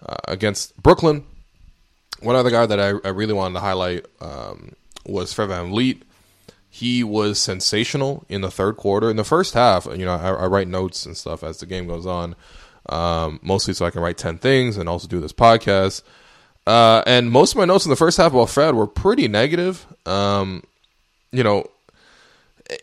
uh, 0.05 0.15
against 0.27 0.81
Brooklyn. 0.81 1.23
One 2.21 2.35
other 2.35 2.49
guy 2.49 2.65
that 2.65 2.79
I, 2.79 2.93
I 3.05 3.11
really 3.11 3.33
wanted 3.33 3.55
to 3.55 3.59
highlight 3.59 4.05
um, 4.21 4.73
was 5.05 5.33
Fred 5.33 5.49
VanVleet. 5.49 6.01
He 6.69 7.03
was 7.03 7.39
sensational 7.39 8.25
in 8.29 8.41
the 8.41 8.49
third 8.49 8.77
quarter. 8.77 9.09
In 9.09 9.17
the 9.17 9.23
first 9.23 9.53
half, 9.53 9.85
you 9.85 10.05
know, 10.05 10.13
I, 10.13 10.29
I 10.29 10.45
write 10.47 10.67
notes 10.67 11.05
and 11.05 11.15
stuff 11.15 11.43
as 11.43 11.59
the 11.59 11.65
game 11.65 11.87
goes 11.87 12.05
on 12.05 12.35
um, 12.89 13.39
mostly 13.41 13.73
so 13.73 13.85
I 13.85 13.91
can 13.91 14.01
write 14.01 14.17
10 14.17 14.37
things 14.37 14.77
and 14.77 14.89
also 14.89 15.07
do 15.07 15.19
this 15.19 15.33
podcast. 15.33 16.03
Uh, 16.65 17.03
and 17.05 17.29
most 17.31 17.53
of 17.53 17.57
my 17.57 17.65
notes 17.65 17.85
in 17.85 17.89
the 17.89 17.95
first 17.95 18.17
half 18.17 18.33
about 18.33 18.49
Fred 18.49 18.75
were 18.75 18.87
pretty 18.87 19.27
negative. 19.27 19.85
Um, 20.05 20.63
you 21.31 21.43
know, 21.43 21.65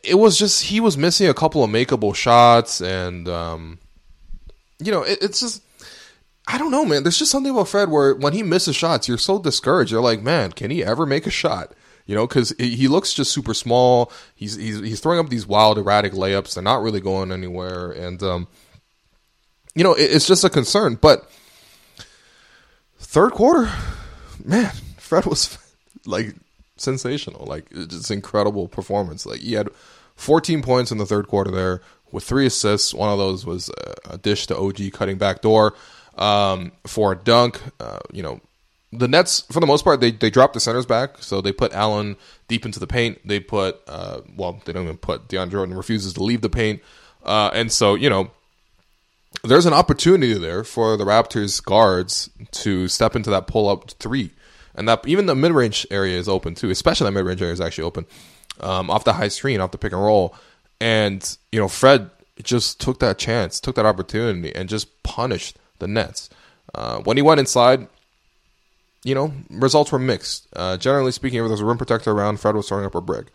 it 0.03 0.17
was 0.17 0.39
just 0.39 0.65
he 0.65 0.81
was 0.81 0.99
missing 0.99 1.29
a 1.29 1.35
couple 1.35 1.65
of 1.65 1.71
makeable 1.71 2.15
shots, 2.15 2.83
and 2.83 3.27
um, 3.27 3.79
you 4.79 4.93
know, 4.93 5.03
it, 5.03 5.19
it's 5.23 5.41
just 5.41 5.63
I 6.53 6.59
don't 6.59 6.73
know, 6.73 6.85
man. 6.85 7.05
There's 7.05 7.19
just 7.19 7.31
something 7.31 7.53
about 7.53 7.69
Fred 7.69 7.91
where 7.91 8.15
when 8.15 8.33
he 8.33 8.43
misses 8.43 8.75
shots, 8.75 9.07
you're 9.07 9.19
so 9.19 9.39
discouraged. 9.39 9.93
You're 9.93 10.01
like, 10.01 10.21
man, 10.21 10.51
can 10.51 10.73
he 10.73 10.83
ever 10.83 11.07
make 11.07 11.27
a 11.27 11.31
shot? 11.31 11.73
You 12.07 12.17
know, 12.17 12.27
because 12.27 12.53
he 12.59 12.89
looks 12.89 13.13
just 13.13 13.33
super 13.33 13.55
small. 13.55 14.11
He's 14.35 14.57
he's 14.57 14.81
he's 14.81 15.01
throwing 15.01 15.21
up 15.21 15.29
these 15.29 15.47
wild, 15.47 15.79
erratic 15.79 16.13
layups. 16.13 16.55
They're 16.55 16.65
not 16.65 16.83
really 16.83 17.01
going 17.01 17.31
anywhere, 17.31 17.93
and 17.93 18.21
um, 18.25 18.49
you 19.77 19.85
know, 19.85 19.95
it's 19.95 20.27
just 20.27 20.43
a 20.43 20.51
concern. 20.51 20.99
But 21.01 21.31
third 22.99 23.31
quarter, 23.31 23.71
man, 24.45 24.73
Fred 24.99 25.27
was 25.27 25.57
like 26.05 26.35
sensational. 26.77 27.47
Like 27.47 27.67
it's 27.71 28.11
incredible 28.11 28.67
performance. 28.67 29.25
Like 29.25 29.39
he 29.39 29.53
had 29.53 29.69
14 30.17 30.63
points 30.63 30.91
in 30.91 30.99
the 30.99 31.07
third 31.07 31.29
quarter 31.29 31.53
there 31.53 31.81
with 32.11 32.25
three 32.25 32.47
assists. 32.47 32.93
One 32.93 33.09
of 33.09 33.19
those 33.19 33.47
was 33.47 33.71
a 34.05 34.19
dish 34.19 34.49
to 34.49 34.57
OG 34.57 34.91
cutting 34.93 35.17
back 35.17 35.43
door 35.43 35.75
um, 36.21 36.73
for 36.87 37.13
a 37.13 37.17
dunk. 37.17 37.61
Uh, 37.81 37.99
you 38.13 38.23
know, 38.23 38.41
the 38.93 39.09
Nets 39.09 39.41
for 39.51 39.61
the 39.61 39.67
most 39.67 39.83
part 39.83 40.01
they 40.01 40.11
they 40.13 40.31
dropped 40.31 40.55
the 40.55 40.61
centers 40.61 40.87
back, 40.87 41.23
so 41.23 41.41
they 41.41 41.53
put 41.53 41.73
Allen 41.73 42.17
deep 42.47 42.65
into 42.65 42.79
the 42.79 42.87
paint. 42.87 43.19
They 43.27 43.41
put 43.41 43.81
uh, 43.89 44.21
well, 44.37 44.61
they 44.65 44.73
don't 44.73 44.85
even 44.85 44.99
put 44.99 45.29
DeAndre 45.29 45.51
Jordan 45.51 45.77
refuses 45.77 46.13
to 46.15 46.23
leave 46.23 46.43
the 46.43 46.49
paint, 46.51 46.83
uh, 47.25 47.51
and 47.53 47.73
so 47.73 47.95
you 47.95 48.11
know 48.11 48.31
there's 49.45 49.67
an 49.67 49.73
opportunity 49.73 50.35
there 50.35 50.65
for 50.65 50.97
the 50.97 51.05
Raptors 51.05 51.65
guards 51.65 52.31
to 52.51 52.89
step 52.89 53.17
into 53.17 53.31
that 53.31 53.47
pull 53.47 53.69
up 53.69 53.91
three, 53.93 54.31
and 54.75 54.89
that 54.89 55.07
even 55.07 55.27
the 55.27 55.35
mid 55.35 55.53
range 55.53 55.87
area 55.91 56.19
is 56.19 56.29
open 56.29 56.55
too. 56.55 56.71
Especially 56.71 57.07
that 57.07 57.13
mid 57.13 57.25
range 57.25 57.41
area 57.41 57.55
is 57.55 57.61
actually 57.61 57.85
open 57.85 58.07
um, 58.61 58.91
off 58.91 59.05
the 59.05 59.15
high 59.15 59.29
screen, 59.29 59.61
off 59.61 59.71
the 59.71 59.79
pick 59.79 59.93
and 59.93 60.03
roll, 60.03 60.35
and 60.81 61.39
you 61.53 61.61
know 61.61 61.69
Fred 61.69 62.11
just 62.43 62.81
took 62.81 62.99
that 63.01 63.19
chance, 63.19 63.61
took 63.61 63.77
that 63.77 63.87
opportunity, 63.87 64.55
and 64.55 64.69
just 64.69 65.03
punished 65.05 65.57
the 65.81 65.89
Nets. 65.89 66.31
Uh, 66.75 67.01
when 67.01 67.17
he 67.17 67.23
went 67.23 67.41
inside, 67.41 67.89
you 69.03 69.15
know, 69.15 69.33
results 69.51 69.91
were 69.91 69.99
mixed. 69.99 70.47
Uh, 70.55 70.77
generally 70.77 71.13
speaking, 71.13 71.41
if 71.41 71.49
there's 71.49 71.61
a 71.61 71.65
rim 71.65 71.79
protector 71.79 72.13
around, 72.13 72.39
Fred 72.39 72.55
was 72.55 72.69
throwing 72.69 72.85
up 72.85 72.95
a 72.95 73.01
brick, 73.01 73.27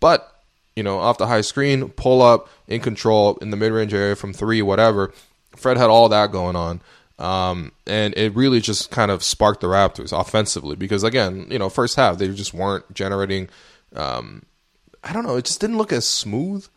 but 0.00 0.34
you 0.74 0.82
know, 0.84 0.98
off 0.98 1.18
the 1.18 1.26
high 1.26 1.40
screen, 1.40 1.88
pull 1.88 2.22
up, 2.22 2.48
in 2.68 2.80
control 2.80 3.36
in 3.42 3.50
the 3.50 3.56
mid 3.56 3.72
range 3.72 3.92
area 3.92 4.14
from 4.14 4.32
three, 4.32 4.62
whatever 4.62 5.12
Fred 5.56 5.76
had 5.76 5.90
all 5.90 6.08
that 6.08 6.32
going 6.32 6.56
on. 6.56 6.80
Um, 7.18 7.72
and 7.86 8.16
it 8.16 8.34
really 8.36 8.60
just 8.60 8.90
kind 8.90 9.10
of 9.10 9.24
sparked 9.24 9.60
the 9.60 9.66
Raptors 9.66 10.18
offensively 10.18 10.76
because 10.76 11.02
again, 11.02 11.48
you 11.50 11.58
know, 11.58 11.68
first 11.68 11.96
half 11.96 12.18
they 12.18 12.28
just 12.28 12.54
weren't 12.54 12.92
generating. 12.94 13.48
Um, 13.96 14.44
I 15.02 15.12
don't 15.12 15.24
know, 15.24 15.36
it 15.36 15.44
just 15.44 15.60
didn't 15.60 15.78
look 15.78 15.92
as 15.92 16.06
smooth. 16.06 16.68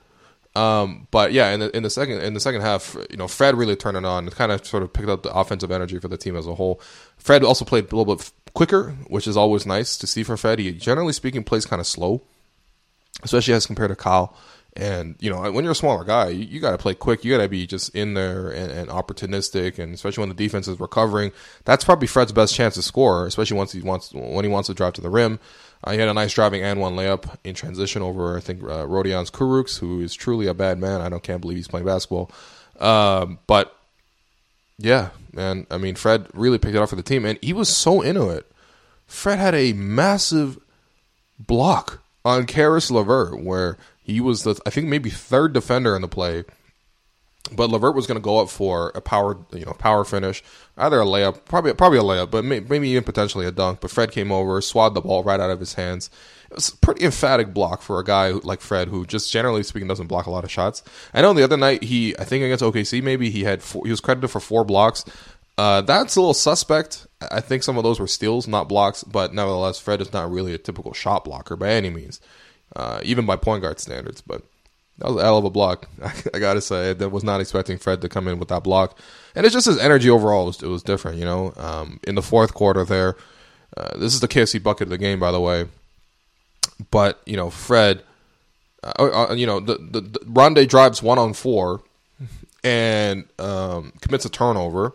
Um, 0.56 1.08
but 1.12 1.32
yeah, 1.32 1.52
in 1.52 1.62
the 1.62 1.76
in 1.76 1.84
the 1.84 1.90
second 1.90 2.22
in 2.22 2.34
the 2.34 2.40
second 2.40 2.62
half, 2.62 2.98
you 3.10 3.18
know, 3.18 3.28
Fred 3.28 3.56
really 3.56 3.76
turned 3.76 3.98
it 3.98 4.06
on. 4.06 4.30
Kind 4.30 4.52
of 4.52 4.66
sort 4.66 4.84
of 4.84 4.92
picked 4.92 5.10
up 5.10 5.24
the 5.24 5.34
offensive 5.34 5.72
energy 5.72 5.98
for 6.00 6.08
the 6.08 6.18
team 6.18 6.36
as 6.36 6.46
a 6.46 6.56
whole. 6.56 6.82
Fred 7.18 7.44
also 7.44 7.64
played 7.64 7.92
a 7.92 7.96
little 7.96 8.16
bit 8.16 8.32
quicker, 8.54 8.92
which 9.08 9.28
is 9.28 9.38
always 9.38 9.66
nice 9.66 9.98
to 9.98 10.08
see 10.08 10.24
from 10.24 10.38
Fred. 10.38 10.60
He 10.60 10.74
generally 10.74 11.14
speaking 11.14 11.44
plays 11.44 11.66
kind 11.66 11.80
of 11.80 11.88
slow, 11.88 12.22
especially 13.24 13.54
as 13.54 13.66
compared 13.66 13.90
to 13.90 13.96
Kyle. 13.96 14.36
And 14.76 15.16
you 15.20 15.30
know, 15.30 15.52
when 15.52 15.64
you're 15.64 15.74
a 15.74 15.76
smaller 15.76 16.04
guy, 16.04 16.30
you, 16.30 16.46
you 16.46 16.60
got 16.60 16.72
to 16.72 16.78
play 16.78 16.96
quick. 16.96 17.26
You 17.26 17.36
got 17.36 17.44
to 17.44 17.50
be 17.50 17.68
just 17.68 17.94
in 17.94 18.14
there 18.14 18.50
and, 18.50 18.72
and, 18.72 18.90
opportunistic, 18.90 19.80
and 19.80 19.94
especially 19.94 20.22
when 20.22 20.30
the 20.30 20.36
defense 20.36 20.68
is 20.68 20.80
recovering, 20.80 21.32
that's 21.66 21.84
probably 21.84 22.08
Fred's 22.08 22.32
best 22.32 22.56
chance 22.56 22.76
to 22.76 22.82
score. 22.82 23.26
Especially 23.26 23.58
once 23.58 23.74
he 23.74 23.82
wants 23.82 24.14
when 24.14 24.46
he 24.46 24.52
wants 24.52 24.68
to 24.68 24.74
drive 24.74 24.94
to 24.94 25.02
the 25.02 25.10
rim. 25.10 25.40
Uh, 25.84 25.92
he 25.92 26.00
had 26.00 26.10
a 26.10 26.14
nice 26.14 26.34
driving 26.34 26.62
and 26.62 26.80
one 26.80 26.96
layup 26.96 27.38
in 27.44 27.56
transition 27.56 28.02
over 28.02 28.38
I 28.38 28.40
think 28.40 28.62
uh, 28.64 28.86
Rodions 28.86 29.32
Kurucs, 29.32 29.80
who 29.80 30.02
is 30.02 30.14
truly 30.14 30.48
a 30.48 30.54
bad 30.54 30.80
man. 30.80 31.02
I 31.02 31.10
don't 31.10 31.24
can't 31.24 31.42
believe 31.42 31.58
he's 31.58 31.68
playing 31.68 31.86
basketball. 31.86 32.32
Um, 32.80 33.40
but 33.48 33.76
yeah, 34.78 35.10
man, 35.34 35.68
I 35.70 35.78
mean, 35.78 35.96
Fred 35.96 36.28
really 36.34 36.58
picked 36.58 36.76
it 36.76 36.82
up 36.82 36.90
for 36.90 36.96
the 36.96 37.04
team, 37.04 37.26
and 37.26 37.38
he 37.42 37.54
was 37.54 37.76
so 37.76 38.02
into 38.02 38.30
it. 38.30 38.52
Fred 39.08 39.40
had 39.40 39.56
a 39.56 39.74
massive 39.74 40.58
block 41.40 42.02
on 42.24 42.46
Caris 42.46 42.92
LeVert 42.92 43.42
where 43.44 43.78
he 44.04 44.22
was 44.22 44.44
the 44.44 44.60
I 44.66 44.70
think 44.70 44.88
maybe 44.88 45.10
third 45.10 45.54
defender 45.54 45.96
in 45.96 46.02
the 46.02 46.08
play, 46.08 46.44
but 47.56 47.70
LeVert 47.70 47.96
was 47.96 48.08
going 48.08 48.20
to 48.20 48.24
go 48.24 48.40
up 48.40 48.50
for 48.50 48.92
a 48.96 49.02
power, 49.02 49.38
you 49.52 49.66
know, 49.66 49.74
power 49.74 50.04
finish, 50.06 50.44
either 50.78 51.02
a 51.02 51.06
layup, 51.06 51.46
probably 51.46 51.74
probably 51.74 52.00
a 52.00 52.04
layup, 52.04 52.32
but 52.32 52.46
maybe 52.46 52.90
even 52.90 53.04
potentially 53.04 53.46
a 53.46 53.52
dunk. 53.52 53.82
But 53.82 53.92
Fred 53.92 54.12
came 54.12 54.32
over, 54.32 54.62
swatted 54.62 54.96
the 54.96 55.02
ball 55.02 55.24
right 55.24 55.40
out 55.40 55.50
of 55.50 55.60
his 55.60 55.74
hands. 55.74 56.10
It 56.50 56.56
was 56.56 56.70
a 56.70 56.78
pretty 56.78 57.06
emphatic 57.06 57.54
block 57.54 57.82
for 57.82 58.00
a 58.00 58.04
guy 58.04 58.30
like 58.32 58.62
Fred, 58.62 58.90
who 58.90 59.06
just 59.06 59.32
generally 59.32 59.64
speaking 59.64 59.88
doesn't 59.88 60.08
block 60.08 60.26
a 60.26 60.32
lot 60.32 60.44
of 60.44 60.52
shots. 60.52 60.84
I 61.14 61.22
know 61.22 61.34
the 61.34 61.44
other 61.44 61.58
night 61.58 61.84
he, 61.84 62.18
I 62.18 62.26
think 62.26 62.44
against 62.44 62.64
OKC, 62.64 63.02
maybe 63.02 63.30
he 63.30 63.44
had 63.44 63.64
four, 63.64 63.86
he 63.86 63.92
was 63.92 64.02
credited 64.02 64.30
for 64.30 64.40
four 64.40 64.64
blocks. 64.64 65.04
Uh, 65.58 65.82
that's 65.82 66.16
a 66.16 66.20
little 66.20 66.34
suspect. 66.34 67.08
I 67.32 67.42
think 67.42 67.64
some 67.64 67.78
of 67.78 67.84
those 67.84 68.00
were 68.00 68.08
steals, 68.08 68.48
not 68.48 68.68
blocks, 68.68 69.04
but 69.04 69.34
nevertheless, 69.34 69.80
Fred 69.80 70.02
is 70.02 70.14
not 70.14 70.32
really 70.32 70.54
a 70.54 70.58
typical 70.58 70.94
shot 70.94 71.24
blocker 71.24 71.56
by 71.56 71.70
any 71.70 71.90
means, 71.90 72.20
uh, 72.76 73.02
even 73.04 73.26
by 73.26 73.36
point 73.36 73.62
guard 73.62 73.80
standards. 73.80 74.22
But 74.22 74.44
that 75.02 75.08
was 75.08 75.18
a 75.18 75.26
hell 75.26 75.38
of 75.38 75.46
a 75.46 75.50
block. 75.50 75.90
I 76.34 76.40
gotta 76.40 76.62
say, 76.62 76.92
I 76.92 77.06
was 77.06 77.24
not 77.24 77.42
expecting 77.42 77.78
Fred 77.78 78.02
to 78.02 78.10
come 78.10 78.28
in 78.28 78.38
with 78.38 78.50
that 78.50 78.64
block, 78.64 79.00
and 79.36 79.46
it's 79.46 79.54
just 79.54 79.66
his 79.66 79.80
energy 79.80 80.10
overall. 80.10 80.44
It 80.44 80.48
was, 80.48 80.64
it 80.64 80.68
was 80.68 80.84
different, 80.84 81.18
you 81.18 81.26
know. 81.26 81.54
Um, 81.58 82.00
in 82.04 82.14
the 82.16 82.22
fourth 82.22 82.54
quarter, 82.54 82.86
there, 82.86 83.16
uh, 83.76 83.98
this 83.98 84.14
is 84.14 84.20
the 84.20 84.28
KFC 84.28 84.62
bucket 84.62 84.84
of 84.84 84.90
the 84.90 85.00
game, 85.00 85.20
by 85.20 85.32
the 85.32 85.42
way. 85.42 85.66
But 86.92 87.20
you 87.26 87.36
know, 87.36 87.50
Fred, 87.50 88.04
uh, 88.84 89.28
uh, 89.30 89.34
you 89.34 89.48
know, 89.48 89.60
the, 89.60 89.78
the, 89.78 90.02
the 90.02 90.20
Rondae 90.20 90.68
drives 90.68 91.02
one 91.02 91.18
on 91.18 91.34
four, 91.34 91.82
and 92.64 93.26
um, 93.40 93.94
commits 94.02 94.26
a 94.26 94.30
turnover, 94.30 94.94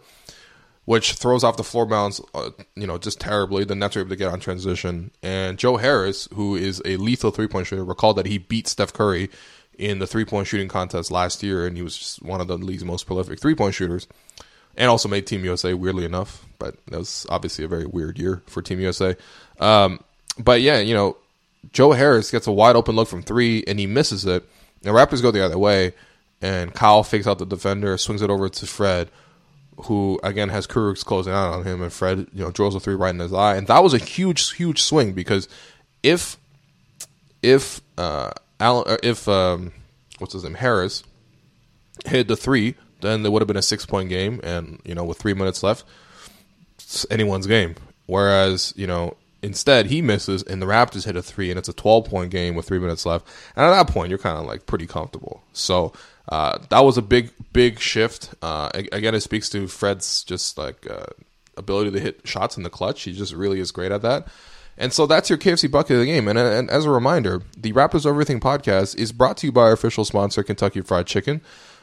which 0.85 1.15
throws 1.15 1.43
off 1.43 1.57
the 1.57 1.65
floor 1.65 1.85
balance, 1.85 2.21
uh, 2.33 2.51
you 2.77 2.87
know, 2.87 2.97
just 2.97 3.19
terribly. 3.19 3.65
The 3.65 3.75
Nets 3.75 3.97
are 3.97 4.01
able 4.01 4.11
to 4.11 4.17
get 4.17 4.31
on 4.31 4.39
transition, 4.39 5.11
and 5.21 5.59
Joe 5.59 5.79
Harris, 5.79 6.29
who 6.33 6.55
is 6.55 6.81
a 6.85 6.97
lethal 6.97 7.33
three 7.33 7.49
point 7.49 7.67
shooter, 7.67 7.85
recall 7.85 8.15
that 8.15 8.27
he 8.27 8.39
beat 8.39 8.69
Steph 8.69 8.93
Curry 8.93 9.31
in 9.79 9.99
the 9.99 10.07
three 10.07 10.25
point 10.25 10.47
shooting 10.47 10.69
contest 10.69 11.11
last 11.11 11.43
year, 11.43 11.67
and 11.67 11.77
he 11.77 11.83
was 11.83 11.97
just 11.97 12.23
one 12.23 12.41
of 12.41 12.49
the 12.49 12.59
league's 12.59 12.85
most 12.85 13.07
prolific 13.07 13.41
three 13.41 13.55
point 13.55 13.75
shooters, 13.75 14.07
and 14.77 14.91
also 14.91 15.09
made 15.09 15.27
Team 15.27 15.45
USA. 15.45 15.75
Weirdly 15.75 16.05
enough, 16.05 16.47
but 16.59 16.77
that 16.87 16.99
was 16.99 17.27
obviously 17.29 17.65
a 17.65 17.69
very 17.69 17.87
weird 17.87 18.19
year 18.19 18.43
for 18.47 18.63
Team 18.63 18.81
USA. 18.81 19.17
Um, 19.61 20.01
but 20.39 20.61
yeah, 20.61 20.79
you 20.79 20.95
know, 20.95 21.17
Joe 21.73 21.93
Harris 21.93 22.31
gets 22.31 22.47
a 22.47 22.53
wide 22.53 22.77
open 22.77 22.97
look 22.97 23.09
from 23.09 23.23
three, 23.23 23.65
and 23.67 23.79
he 23.79 23.87
misses 23.87 24.25
it. 24.25 24.45
The 24.83 24.91
Raptors 24.91 25.23
go 25.23 25.31
the 25.31 25.45
other 25.45 25.59
way, 25.59 25.95
and 26.41 26.73
Kyle 26.73 27.03
fakes 27.03 27.27
out 27.27 27.39
the 27.39 27.47
defender, 27.47 27.97
swings 27.99 28.23
it 28.23 28.31
over 28.31 28.49
to 28.49 28.67
Fred, 28.67 29.11
who 29.85 30.21
again 30.23 30.49
has 30.49 30.67
Kurucs 30.67 31.05
closing 31.05 31.33
out 31.33 31.53
on 31.53 31.65
him, 31.65 31.83
and 31.83 31.93
Fred, 31.93 32.27
you 32.33 32.45
know, 32.45 32.51
drills 32.51 32.75
a 32.75 32.81
three 32.81 32.95
right 32.95 33.15
in 33.15 33.21
his 33.21 33.33
eye, 33.33 33.57
and 33.57 33.67
that 33.67 33.83
was 33.83 33.95
a 33.95 33.99
huge, 33.99 34.53
huge 34.53 34.83
swing 34.83 35.13
because 35.13 35.49
if 36.03 36.39
if 37.43 37.81
uh, 37.99 38.31
Allen, 38.61 38.99
if 39.03 39.29
um, 39.29 39.73
what's 40.19 40.33
his 40.33 40.45
name 40.45 40.55
Harris 40.55 41.03
hit 42.05 42.29
the 42.29 42.37
three, 42.37 42.75
then 43.01 43.25
it 43.25 43.33
would 43.33 43.43
have 43.43 43.49
been 43.49 43.57
a 43.57 43.63
six 43.63 43.87
point 43.87 44.09
game, 44.09 44.41
and 44.43 44.81
you 44.85 44.95
know 44.95 45.05
with 45.05 45.19
three 45.19 45.35
minutes 45.35 45.63
left, 45.63 45.85
it's 46.75 47.07
anyone's 47.11 47.47
game. 47.47 47.75
Whereas 48.07 48.73
you 48.77 48.87
know 48.87 49.17
instead 49.43 49.87
he 49.87 50.03
misses, 50.03 50.43
and 50.43 50.61
the 50.61 50.67
Raptors 50.67 51.05
hit 51.05 51.17
a 51.17 51.23
three, 51.23 51.51
and 51.51 51.59
it's 51.59 51.69
a 51.69 51.75
twelve 51.75 52.07
point 52.07 52.31
game 52.31 52.55
with 52.55 52.67
three 52.67 52.79
minutes 52.79 53.07
left, 53.07 53.27
and 53.55 53.65
at 53.65 53.71
that 53.71 53.93
point 53.93 54.11
you're 54.11 54.19
kind 54.19 54.39
of 54.39 54.47
like 54.47 54.67
pretty 54.67 54.87
comfortable. 54.87 55.43
So. 55.53 55.93
Uh, 56.29 56.59
that 56.71 56.81
was 56.81 56.99
a 56.99 57.03
big, 57.03 57.31
big 57.53 57.79
shift. 57.79 58.35
Uh, 58.43 58.69
again, 58.75 59.15
it 59.15 59.21
speaks 59.21 59.49
to 59.49 59.69
Fred's 59.69 60.25
just 60.25 60.59
like 60.59 60.85
uh, 60.91 61.07
ability 61.57 61.93
to 61.93 62.01
hit 62.01 62.27
shots 62.27 62.57
in 62.57 62.65
the 62.65 62.69
clutch. 62.69 63.03
He 63.03 63.13
just 63.13 63.33
really 63.33 63.61
is 63.61 63.71
great 63.71 63.93
at 63.93 64.03
that. 64.03 64.27
And 64.79 64.93
so 64.93 65.07
that's 65.07 65.31
your 65.31 65.39
KFC 65.39 65.71
bucket 65.71 65.93
of 65.93 66.01
the 66.01 66.07
game. 66.07 66.29
And, 66.29 66.39
and, 66.39 66.71
as 66.71 66.85
a 66.85 66.91
reminder, 66.91 67.43
the 67.57 67.73
Raptors 67.73 68.07
Everything 68.07 68.41
podcast 68.41 68.97
is 68.97 69.13
brought 69.13 69.39
to 69.39 69.47
you 69.47 69.53
by 69.53 69.63
our 69.63 69.73
official 69.73 70.05
sponsor, 70.05 70.43
Kentucky 70.43 70.83
Fried 70.83 71.07
Chicken. 71.07 71.41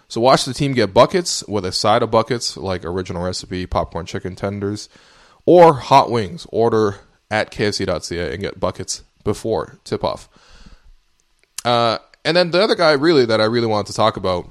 So 0.08 0.22
watch 0.22 0.46
the 0.46 0.54
team 0.54 0.74
get 0.74 0.94
buckets 0.94 1.44
with 1.48 1.66
a 1.66 1.72
side 1.72 2.04
of 2.04 2.12
buckets 2.12 2.56
like 2.56 2.86
original 2.86 3.24
recipe, 3.24 3.66
popcorn 3.66 4.06
chicken 4.06 4.36
tenders, 4.36 4.90
or 5.46 5.74
hot 5.74 6.12
wings. 6.12 6.46
Order 6.52 6.98
at 7.32 7.52
KFC.ca 7.52 8.32
and 8.32 8.42
get 8.42 8.60
buckets 8.60 9.04
before 9.24 9.80
tip 9.84 10.04
off. 10.04 10.30
Uh, 11.66 11.98
and 12.24 12.38
then 12.38 12.52
the 12.52 12.62
other 12.62 12.76
guy, 12.76 12.92
really, 12.92 13.26
that 13.26 13.42
I 13.42 13.46
really 13.46 13.66
wanted 13.66 13.88
to 13.88 13.94
talk 13.94 14.18
about 14.18 14.50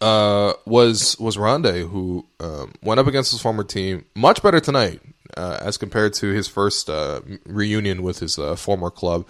uh, 0.00 0.52
was 0.66 1.18
was 1.18 1.36
Rondae, 1.38 1.88
who 1.88 2.26
um, 2.38 2.74
went 2.82 3.00
up 3.00 3.06
against 3.06 3.30
his 3.30 3.40
former 3.40 3.64
team. 3.64 4.04
Much 4.14 4.42
better 4.42 4.60
tonight 4.60 5.00
uh, 5.36 5.58
as 5.60 5.76
compared 5.76 6.14
to 6.14 6.28
his 6.28 6.48
first 6.48 6.88
uh, 6.88 7.20
reunion 7.46 8.02
with 8.02 8.18
his 8.18 8.38
uh, 8.38 8.56
former 8.56 8.90
club. 8.90 9.26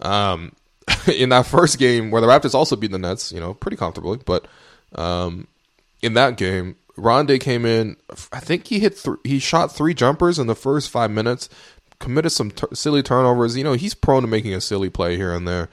Um, 0.00 0.52
in 1.12 1.30
that 1.30 1.46
first 1.46 1.78
game, 1.78 2.10
where 2.10 2.20
the 2.20 2.28
Raptors 2.28 2.54
also 2.54 2.76
beat 2.76 2.92
the 2.92 2.98
Nets, 2.98 3.32
you 3.32 3.40
know, 3.40 3.54
pretty 3.54 3.76
comfortably, 3.76 4.20
but 4.24 4.46
um, 4.94 5.48
in 6.02 6.14
that 6.14 6.36
game, 6.36 6.76
Rondae 6.96 7.40
came 7.40 7.66
in. 7.66 7.96
I 8.32 8.40
think 8.40 8.66
he 8.68 8.78
hit 8.78 8.96
th- 8.98 9.18
he 9.24 9.38
shot 9.38 9.72
three 9.72 9.94
jumpers 9.94 10.38
in 10.38 10.46
the 10.46 10.54
first 10.54 10.90
five 10.90 11.10
minutes, 11.10 11.48
committed 11.98 12.32
some 12.32 12.50
t- 12.50 12.66
silly 12.72 13.02
turnovers. 13.02 13.56
You 13.56 13.64
know, 13.64 13.74
he's 13.74 13.94
prone 13.94 14.22
to 14.22 14.28
making 14.28 14.54
a 14.54 14.60
silly 14.60 14.90
play 14.90 15.16
here 15.16 15.34
and 15.34 15.46
there. 15.46 15.68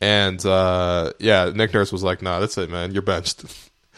And 0.00 0.44
uh, 0.44 1.12
yeah, 1.18 1.50
Nick 1.54 1.74
Nurse 1.74 1.92
was 1.92 2.02
like, 2.02 2.22
"Nah, 2.22 2.40
that's 2.40 2.56
it, 2.56 2.70
man. 2.70 2.92
You're 2.92 3.02
benched." 3.02 3.44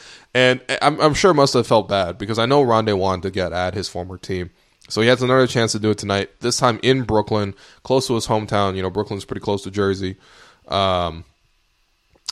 and 0.34 0.60
I'm, 0.82 1.00
I'm 1.00 1.14
sure 1.14 1.32
must 1.32 1.54
have 1.54 1.66
felt 1.66 1.88
bad 1.88 2.18
because 2.18 2.38
I 2.38 2.46
know 2.46 2.64
Rondae 2.64 2.98
wanted 2.98 3.22
to 3.22 3.30
get 3.30 3.52
at 3.52 3.74
his 3.74 3.88
former 3.88 4.18
team. 4.18 4.50
So 4.88 5.00
he 5.00 5.08
has 5.08 5.22
another 5.22 5.46
chance 5.46 5.72
to 5.72 5.78
do 5.78 5.90
it 5.90 5.98
tonight. 5.98 6.30
This 6.40 6.58
time 6.58 6.78
in 6.82 7.02
Brooklyn, 7.02 7.54
close 7.82 8.06
to 8.08 8.14
his 8.14 8.26
hometown. 8.26 8.76
You 8.76 8.82
know, 8.82 8.90
Brooklyn's 8.90 9.24
pretty 9.24 9.40
close 9.40 9.62
to 9.62 9.70
Jersey. 9.70 10.16
Um, 10.68 11.24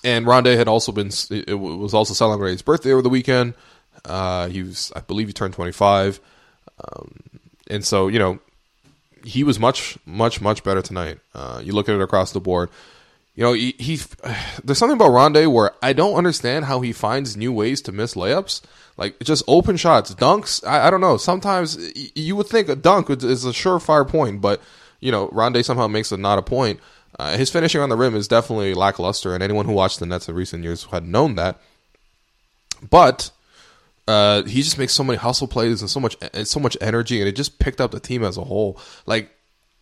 and 0.05 0.27
Rondae 0.27 0.57
had 0.57 0.69
also 0.69 0.93
been 0.93 1.11
it 1.31 1.55
was 1.59 1.95
also 1.95 2.15
celebrating 2.15 2.55
his 2.55 2.63
birthday 2.63 2.93
over 2.93 3.03
the 3.03 3.09
weekend. 3.09 3.55
Uh, 4.05 4.49
he 4.49 4.63
was, 4.63 4.93
I 4.97 5.01
believe, 5.01 5.29
he 5.29 5.33
turned 5.33 5.55
25, 5.55 6.19
um, 6.85 7.21
and 7.71 7.85
so 7.85 8.09
you 8.09 8.19
know 8.19 8.41
he 9.25 9.45
was 9.45 9.59
much, 9.59 9.97
much, 10.05 10.41
much 10.41 10.65
better 10.65 10.83
tonight. 10.83 11.19
Uh, 11.35 11.61
you 11.63 11.73
look 11.73 11.89
at 11.89 11.95
it 11.95 12.01
across 12.01 12.33
the 12.33 12.41
board. 12.41 12.69
You 13.35 13.45
know, 13.45 13.53
he, 13.53 13.75
he 13.79 13.97
there's 14.65 14.79
something 14.79 14.97
about 14.97 15.11
Rondae 15.11 15.51
where 15.51 15.73
I 15.83 15.93
don't 15.93 16.15
understand 16.15 16.67
how 16.67 16.81
he 16.81 16.93
finds 16.93 17.37
new 17.37 17.53
ways 17.53 17.81
to 17.83 17.93
miss 17.93 18.15
layups. 18.15 18.63
Like 18.97 19.19
just 19.21 19.43
open 19.49 19.77
shots, 19.77 20.15
dunks. 20.15 20.67
I, 20.67 20.87
I 20.87 20.91
don't 20.91 21.01
know. 21.01 21.17
Sometimes 21.17 21.79
you 22.15 22.37
would 22.37 22.47
think 22.47 22.69
a 22.69 22.77
dunk 22.77 23.09
is 23.11 23.45
a 23.45 23.51
surefire 23.51 24.07
point, 24.07 24.41
but 24.41 24.61
you 25.01 25.11
know, 25.11 25.29
Rondae 25.29 25.65
somehow 25.65 25.89
makes 25.89 26.13
it 26.13 26.21
not 26.21 26.39
a 26.39 26.43
point. 26.43 26.79
Uh, 27.19 27.37
his 27.37 27.51
finishing 27.51 27.81
on 27.81 27.89
the 27.89 27.97
rim 27.97 28.15
is 28.15 28.29
definitely 28.29 28.75
lackluster, 28.75 29.35
and 29.35 29.43
anyone 29.43 29.67
who 29.67 29.73
watched 29.73 29.99
the 29.99 30.07
Nets 30.07 30.29
in 30.29 30.35
recent 30.35 30.63
years 30.63 30.85
had 30.85 31.07
known 31.07 31.35
that. 31.35 31.61
But 32.89 33.31
uh, 34.09 34.43
he 34.45 34.63
just 34.63 34.79
makes 34.79 34.93
so 34.93 35.05
many 35.05 35.19
hustle 35.19 35.47
plays 35.47 35.81
and 35.81 35.91
so 35.91 36.01
much 36.01 36.17
and 36.33 36.47
so 36.47 36.61
much 36.61 36.77
energy, 36.81 37.21
and 37.21 37.29
it 37.29 37.37
just 37.37 37.59
picked 37.59 37.81
up 37.81 37.91
the 37.91 38.01
team 38.01 38.25
as 38.25 38.37
a 38.37 38.45
whole. 38.45 38.79
Like 39.07 39.31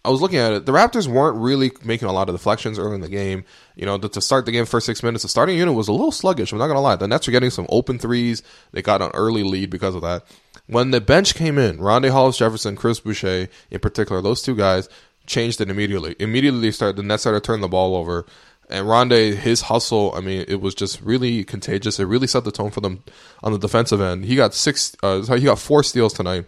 I 0.03 0.09
was 0.09 0.23
looking 0.23 0.39
at 0.39 0.53
it, 0.53 0.67
the 0.67 0.73
Raptors 0.73 1.07
weren't 1.07 1.37
really 1.37 1.73
making 1.85 2.09
a 2.09 2.13
lot 2.13 2.29
of 2.29 2.35
deflections 2.35 2.79
early 2.79 2.95
in 2.95 3.01
the 3.03 3.09
game. 3.09 3.45
You 3.77 3.85
know, 3.85 3.99
to 3.99 4.21
start 4.21 4.47
the 4.47 4.53
game 4.53 4.65
first 4.65 4.87
six 4.87 5.03
minutes, 5.03 5.23
the 5.23 5.29
starting 5.29 5.59
unit 5.59 5.75
was 5.75 5.89
a 5.89 5.93
little 5.93 6.13
sluggish. 6.13 6.53
I'm 6.53 6.59
not 6.59 6.69
gonna 6.69 6.81
lie. 6.81 6.97
The 6.97 7.07
Nets 7.07 7.27
were 7.27 7.33
getting 7.33 7.51
some 7.51 7.67
open 7.69 7.99
threes. 7.99 8.43
They 8.73 8.81
got 8.81 9.03
an 9.03 9.11
early 9.13 9.43
lead 9.43 9.69
because 9.69 9.95
of 9.95 10.03
that. 10.03 10.25
When 10.67 10.91
the 10.91 11.01
bench 11.01 11.35
came 11.35 11.59
in, 11.59 11.79
Rondae 11.79 12.11
Hollis 12.11 12.39
Jefferson, 12.39 12.77
Chris 12.77 13.01
Boucher 13.01 13.49
in 13.71 13.81
particular, 13.81 14.23
those 14.23 14.41
two 14.41 14.57
guys 14.57 14.89
changed 15.27 15.61
it 15.61 15.69
immediately. 15.69 16.17
Immediately, 16.19 16.61
they 16.61 16.71
started 16.71 16.97
the 16.97 17.03
Nets 17.03 17.25
started 17.25 17.43
to 17.43 17.47
turn 17.47 17.61
the 17.61 17.69
ball 17.69 17.95
over. 17.95 18.25
And 18.71 18.87
Rondae, 18.87 19.35
his 19.35 19.63
hustle, 19.63 20.15
I 20.15 20.21
mean, 20.21 20.45
it 20.47 20.61
was 20.61 20.75
just 20.77 21.01
really 21.03 21.43
contagious. 21.43 21.99
It 21.99 22.05
really 22.05 22.29
set 22.29 22.45
the 22.45 22.53
tone 22.53 22.71
for 22.71 22.81
them 22.81 23.03
on 23.43 23.53
the 23.53 23.59
defensive 23.59 24.01
end. 24.01 24.25
He 24.25 24.37
got 24.37 24.55
six, 24.55 24.97
uh, 25.03 25.23
he 25.23 25.45
got 25.45 25.59
four 25.59 25.83
steals 25.83 26.15
tonight. 26.15 26.47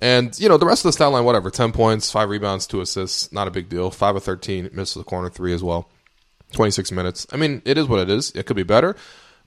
And, 0.00 0.38
you 0.40 0.48
know, 0.48 0.56
the 0.56 0.66
rest 0.66 0.84
of 0.84 0.88
the 0.88 0.92
stat 0.92 1.12
line, 1.12 1.24
whatever 1.24 1.50
10 1.50 1.72
points, 1.72 2.10
five 2.10 2.30
rebounds, 2.30 2.66
two 2.66 2.80
assists, 2.80 3.30
not 3.32 3.46
a 3.46 3.50
big 3.50 3.68
deal. 3.68 3.90
Five 3.90 4.16
of 4.16 4.24
13, 4.24 4.70
missed 4.72 4.94
the 4.94 5.04
corner 5.04 5.28
three 5.28 5.52
as 5.52 5.62
well. 5.62 5.90
26 6.52 6.90
minutes. 6.92 7.26
I 7.30 7.36
mean, 7.36 7.62
it 7.64 7.76
is 7.76 7.86
what 7.86 8.00
it 8.00 8.10
is. 8.10 8.30
It 8.32 8.46
could 8.46 8.56
be 8.56 8.62
better. 8.62 8.96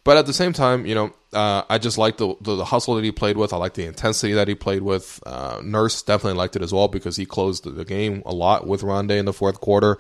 But 0.04 0.18
at 0.18 0.26
the 0.26 0.34
same 0.34 0.54
time, 0.54 0.86
you 0.86 0.96
know, 0.96 1.14
uh, 1.32 1.64
I 1.70 1.78
just 1.78 1.98
like 1.98 2.18
the, 2.18 2.36
the, 2.42 2.56
the 2.58 2.66
hustle 2.66 2.96
that 2.96 3.04
he 3.04 3.12
played 3.12 3.38
with. 3.38 3.52
I 3.52 3.58
like 3.58 3.74
the 3.74 3.86
intensity 3.86 4.34
that 4.34 4.48
he 4.48 4.54
played 4.54 4.84
with. 4.84 5.22
Uh, 5.26 5.60
Nurse 5.64 6.02
definitely 6.04 6.38
liked 6.38 6.56
it 6.56 6.62
as 6.62 6.74
well 6.74 6.88
because 6.88 7.16
he 7.16 7.26
closed 7.26 7.64
the 7.64 7.86
game 7.86 8.22
a 8.26 8.34
lot 8.34 8.68
with 8.68 8.82
Rondae 8.82 9.18
in 9.18 9.26
the 9.26 9.34
fourth 9.34 9.60
quarter. 9.60 9.98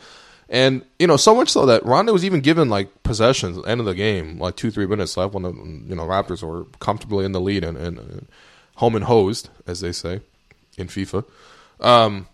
And 0.50 0.86
you 1.00 1.08
know, 1.08 1.18
so 1.18 1.34
much 1.34 1.50
so 1.50 1.66
that 1.66 1.84
Rondae 1.84 2.12
was 2.12 2.26
even 2.26 2.42
given 2.42 2.70
like 2.70 3.02
possessions 3.04 3.58
at 3.58 3.63
the 3.63 3.70
end 3.70 3.80
of 3.80 3.86
the 3.86 3.96
game, 3.96 4.39
like 4.39 4.58
two 4.58 4.70
three 4.70 4.86
minutes 4.86 5.16
left 5.16 5.34
when 5.34 5.44
the 5.44 5.54
you 5.54 5.96
know 5.96 6.04
Raptors 6.04 6.44
were 6.44 6.66
comfortably 6.80 7.24
in 7.24 7.32
the 7.32 7.42
lead 7.42 7.63
and, 7.63 7.78
and, 7.78 7.98
and 7.98 8.28
home 8.76 8.96
and 8.96 9.06
hosed, 9.06 9.50
as 9.66 9.80
they 9.80 9.94
say 9.94 10.20
in 10.78 10.88
FIFA. 10.88 11.26
Um, 11.80 12.28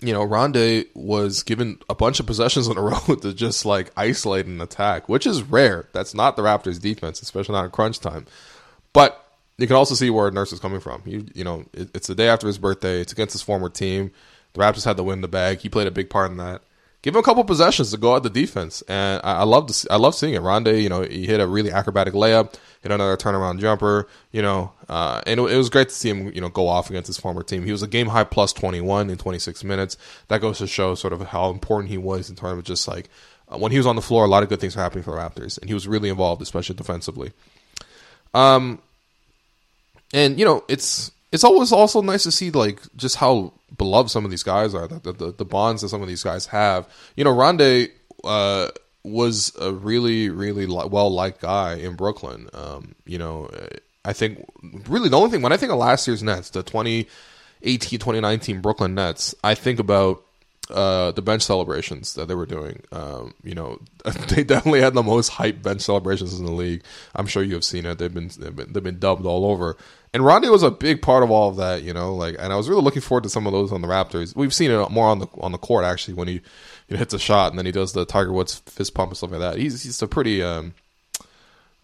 you 0.00 0.12
know, 0.12 0.26
Rondae 0.26 0.86
was 0.94 1.42
given 1.42 1.78
a 1.88 1.94
bunch 1.94 2.20
of 2.20 2.26
possessions 2.26 2.68
in 2.68 2.76
a 2.76 2.82
row 2.82 3.14
to 3.16 3.32
just 3.32 3.64
like 3.64 3.90
isolate 3.96 4.46
an 4.46 4.60
attack, 4.60 5.08
which 5.08 5.26
is 5.26 5.42
rare. 5.42 5.88
That's 5.92 6.14
not 6.14 6.36
the 6.36 6.42
Raptors' 6.42 6.80
defense, 6.80 7.22
especially 7.22 7.54
not 7.54 7.64
in 7.64 7.70
crunch 7.70 8.00
time. 8.00 8.26
But 8.92 9.20
you 9.58 9.66
can 9.66 9.76
also 9.76 9.94
see 9.94 10.10
where 10.10 10.30
Nurse 10.30 10.52
is 10.52 10.60
coming 10.60 10.80
from. 10.80 11.02
You, 11.06 11.26
you 11.34 11.44
know, 11.44 11.64
it, 11.72 11.90
it's 11.94 12.06
the 12.06 12.14
day 12.14 12.28
after 12.28 12.46
his 12.46 12.58
birthday. 12.58 13.00
It's 13.00 13.12
against 13.12 13.32
his 13.32 13.42
former 13.42 13.68
team. 13.68 14.10
The 14.52 14.60
Raptors 14.60 14.84
had 14.84 14.96
to 14.96 15.02
win 15.02 15.20
the 15.20 15.28
bag. 15.28 15.60
He 15.60 15.68
played 15.68 15.86
a 15.86 15.92
big 15.92 16.10
part 16.10 16.30
in 16.30 16.36
that. 16.36 16.62
Give 17.04 17.14
him 17.14 17.20
a 17.20 17.22
couple 17.22 17.44
possessions 17.44 17.90
to 17.90 17.98
go 17.98 18.16
at 18.16 18.22
the 18.22 18.30
defense, 18.30 18.82
and 18.88 19.20
I, 19.22 19.40
I 19.40 19.42
love 19.42 19.66
to 19.66 19.74
see, 19.74 19.86
I 19.90 19.96
love 19.96 20.14
seeing 20.14 20.32
it. 20.32 20.40
Rondae, 20.40 20.82
you 20.82 20.88
know, 20.88 21.02
he 21.02 21.26
hit 21.26 21.38
a 21.38 21.46
really 21.46 21.70
acrobatic 21.70 22.14
layup, 22.14 22.54
hit 22.80 22.90
another 22.90 23.14
turnaround 23.18 23.60
jumper, 23.60 24.08
you 24.32 24.40
know, 24.40 24.72
uh, 24.88 25.20
and 25.26 25.38
it, 25.38 25.52
it, 25.52 25.56
was 25.58 25.68
great 25.68 25.90
to 25.90 25.94
see 25.94 26.08
him, 26.08 26.32
you 26.32 26.40
know, 26.40 26.48
go 26.48 26.66
off 26.66 26.88
against 26.88 27.08
his 27.08 27.18
former 27.18 27.42
team. 27.42 27.62
He 27.62 27.72
was 27.72 27.82
a 27.82 27.86
game 27.86 28.06
high 28.06 28.24
plus 28.24 28.54
twenty 28.54 28.80
one 28.80 29.10
in 29.10 29.18
twenty 29.18 29.38
six 29.38 29.62
minutes. 29.62 29.98
That 30.28 30.40
goes 30.40 30.56
to 30.60 30.66
show 30.66 30.94
sort 30.94 31.12
of 31.12 31.20
how 31.20 31.50
important 31.50 31.90
he 31.90 31.98
was 31.98 32.30
in 32.30 32.36
terms 32.36 32.60
of 32.60 32.64
just 32.64 32.88
like 32.88 33.10
uh, 33.52 33.58
when 33.58 33.70
he 33.70 33.76
was 33.76 33.86
on 33.86 33.96
the 33.96 34.02
floor, 34.02 34.24
a 34.24 34.28
lot 34.28 34.42
of 34.42 34.48
good 34.48 34.60
things 34.60 34.74
were 34.74 34.80
happening 34.80 35.04
for 35.04 35.10
the 35.10 35.18
Raptors, 35.18 35.58
and 35.58 35.68
he 35.68 35.74
was 35.74 35.86
really 35.86 36.08
involved, 36.08 36.40
especially 36.40 36.74
defensively. 36.74 37.32
Um, 38.32 38.78
and 40.14 40.38
you 40.38 40.46
know, 40.46 40.64
it's 40.68 41.10
it's 41.34 41.42
always 41.42 41.72
also 41.72 42.00
nice 42.00 42.22
to 42.22 42.30
see 42.30 42.52
like 42.52 42.80
just 42.94 43.16
how 43.16 43.52
beloved 43.76 44.08
some 44.08 44.24
of 44.24 44.30
these 44.30 44.44
guys 44.44 44.72
are, 44.72 44.86
the 44.86 45.12
the, 45.12 45.32
the 45.32 45.44
bonds 45.44 45.82
that 45.82 45.88
some 45.88 46.00
of 46.00 46.06
these 46.06 46.22
guys 46.22 46.46
have. 46.46 46.88
You 47.16 47.24
know, 47.24 47.34
Rondae 47.34 47.90
uh, 48.22 48.68
was 49.02 49.52
a 49.60 49.72
really 49.72 50.30
really 50.30 50.66
well 50.66 51.10
liked 51.10 51.40
guy 51.40 51.74
in 51.74 51.96
Brooklyn. 51.96 52.48
Um, 52.54 52.94
you 53.04 53.18
know, 53.18 53.50
I 54.04 54.12
think 54.12 54.48
really 54.88 55.08
the 55.08 55.16
only 55.16 55.30
thing 55.30 55.42
when 55.42 55.52
I 55.52 55.56
think 55.56 55.72
of 55.72 55.78
last 55.78 56.06
year's 56.06 56.22
Nets, 56.22 56.50
the 56.50 56.62
2018 56.62 57.98
2019 57.98 58.60
Brooklyn 58.60 58.94
Nets, 58.94 59.34
I 59.42 59.56
think 59.56 59.80
about 59.80 60.22
uh, 60.70 61.10
the 61.12 61.22
bench 61.22 61.42
celebrations 61.42 62.14
that 62.14 62.28
they 62.28 62.34
were 62.34 62.46
doing. 62.46 62.82
Um, 62.92 63.34
you 63.42 63.54
know, 63.54 63.80
they 64.28 64.44
definitely 64.44 64.80
had 64.80 64.94
the 64.94 65.02
most 65.02 65.28
hype 65.28 65.62
bench 65.62 65.82
celebrations 65.82 66.38
in 66.38 66.46
the 66.46 66.52
league. 66.52 66.82
I'm 67.14 67.26
sure 67.26 67.42
you 67.42 67.54
have 67.54 67.64
seen 67.64 67.86
it. 67.86 67.98
They've 67.98 68.12
been 68.12 68.30
they've 68.38 68.54
been, 68.54 68.72
they've 68.72 68.82
been 68.82 68.98
dubbed 68.98 69.26
all 69.26 69.46
over. 69.46 69.76
And 70.12 70.22
Rondae 70.22 70.50
was 70.50 70.62
a 70.62 70.70
big 70.70 71.02
part 71.02 71.24
of 71.24 71.30
all 71.30 71.50
of 71.50 71.56
that. 71.56 71.82
You 71.82 71.92
know, 71.92 72.14
like, 72.14 72.36
and 72.38 72.52
I 72.52 72.56
was 72.56 72.68
really 72.68 72.82
looking 72.82 73.02
forward 73.02 73.24
to 73.24 73.30
some 73.30 73.46
of 73.46 73.52
those 73.52 73.72
on 73.72 73.82
the 73.82 73.88
Raptors. 73.88 74.34
We've 74.36 74.54
seen 74.54 74.70
it 74.70 74.90
more 74.90 75.08
on 75.08 75.18
the 75.18 75.26
on 75.38 75.52
the 75.52 75.58
court 75.58 75.84
actually 75.84 76.14
when 76.14 76.28
he 76.28 76.34
you 76.34 76.40
know, 76.90 76.98
hits 76.98 77.14
a 77.14 77.18
shot 77.18 77.50
and 77.50 77.58
then 77.58 77.66
he 77.66 77.72
does 77.72 77.92
the 77.92 78.04
Tiger 78.04 78.32
Woods 78.32 78.60
fist 78.66 78.94
pump 78.94 79.10
and 79.10 79.16
stuff 79.16 79.32
like 79.32 79.40
that. 79.40 79.58
He's 79.58 79.82
he's 79.82 80.00
a 80.00 80.08
pretty 80.08 80.42
um, 80.42 80.74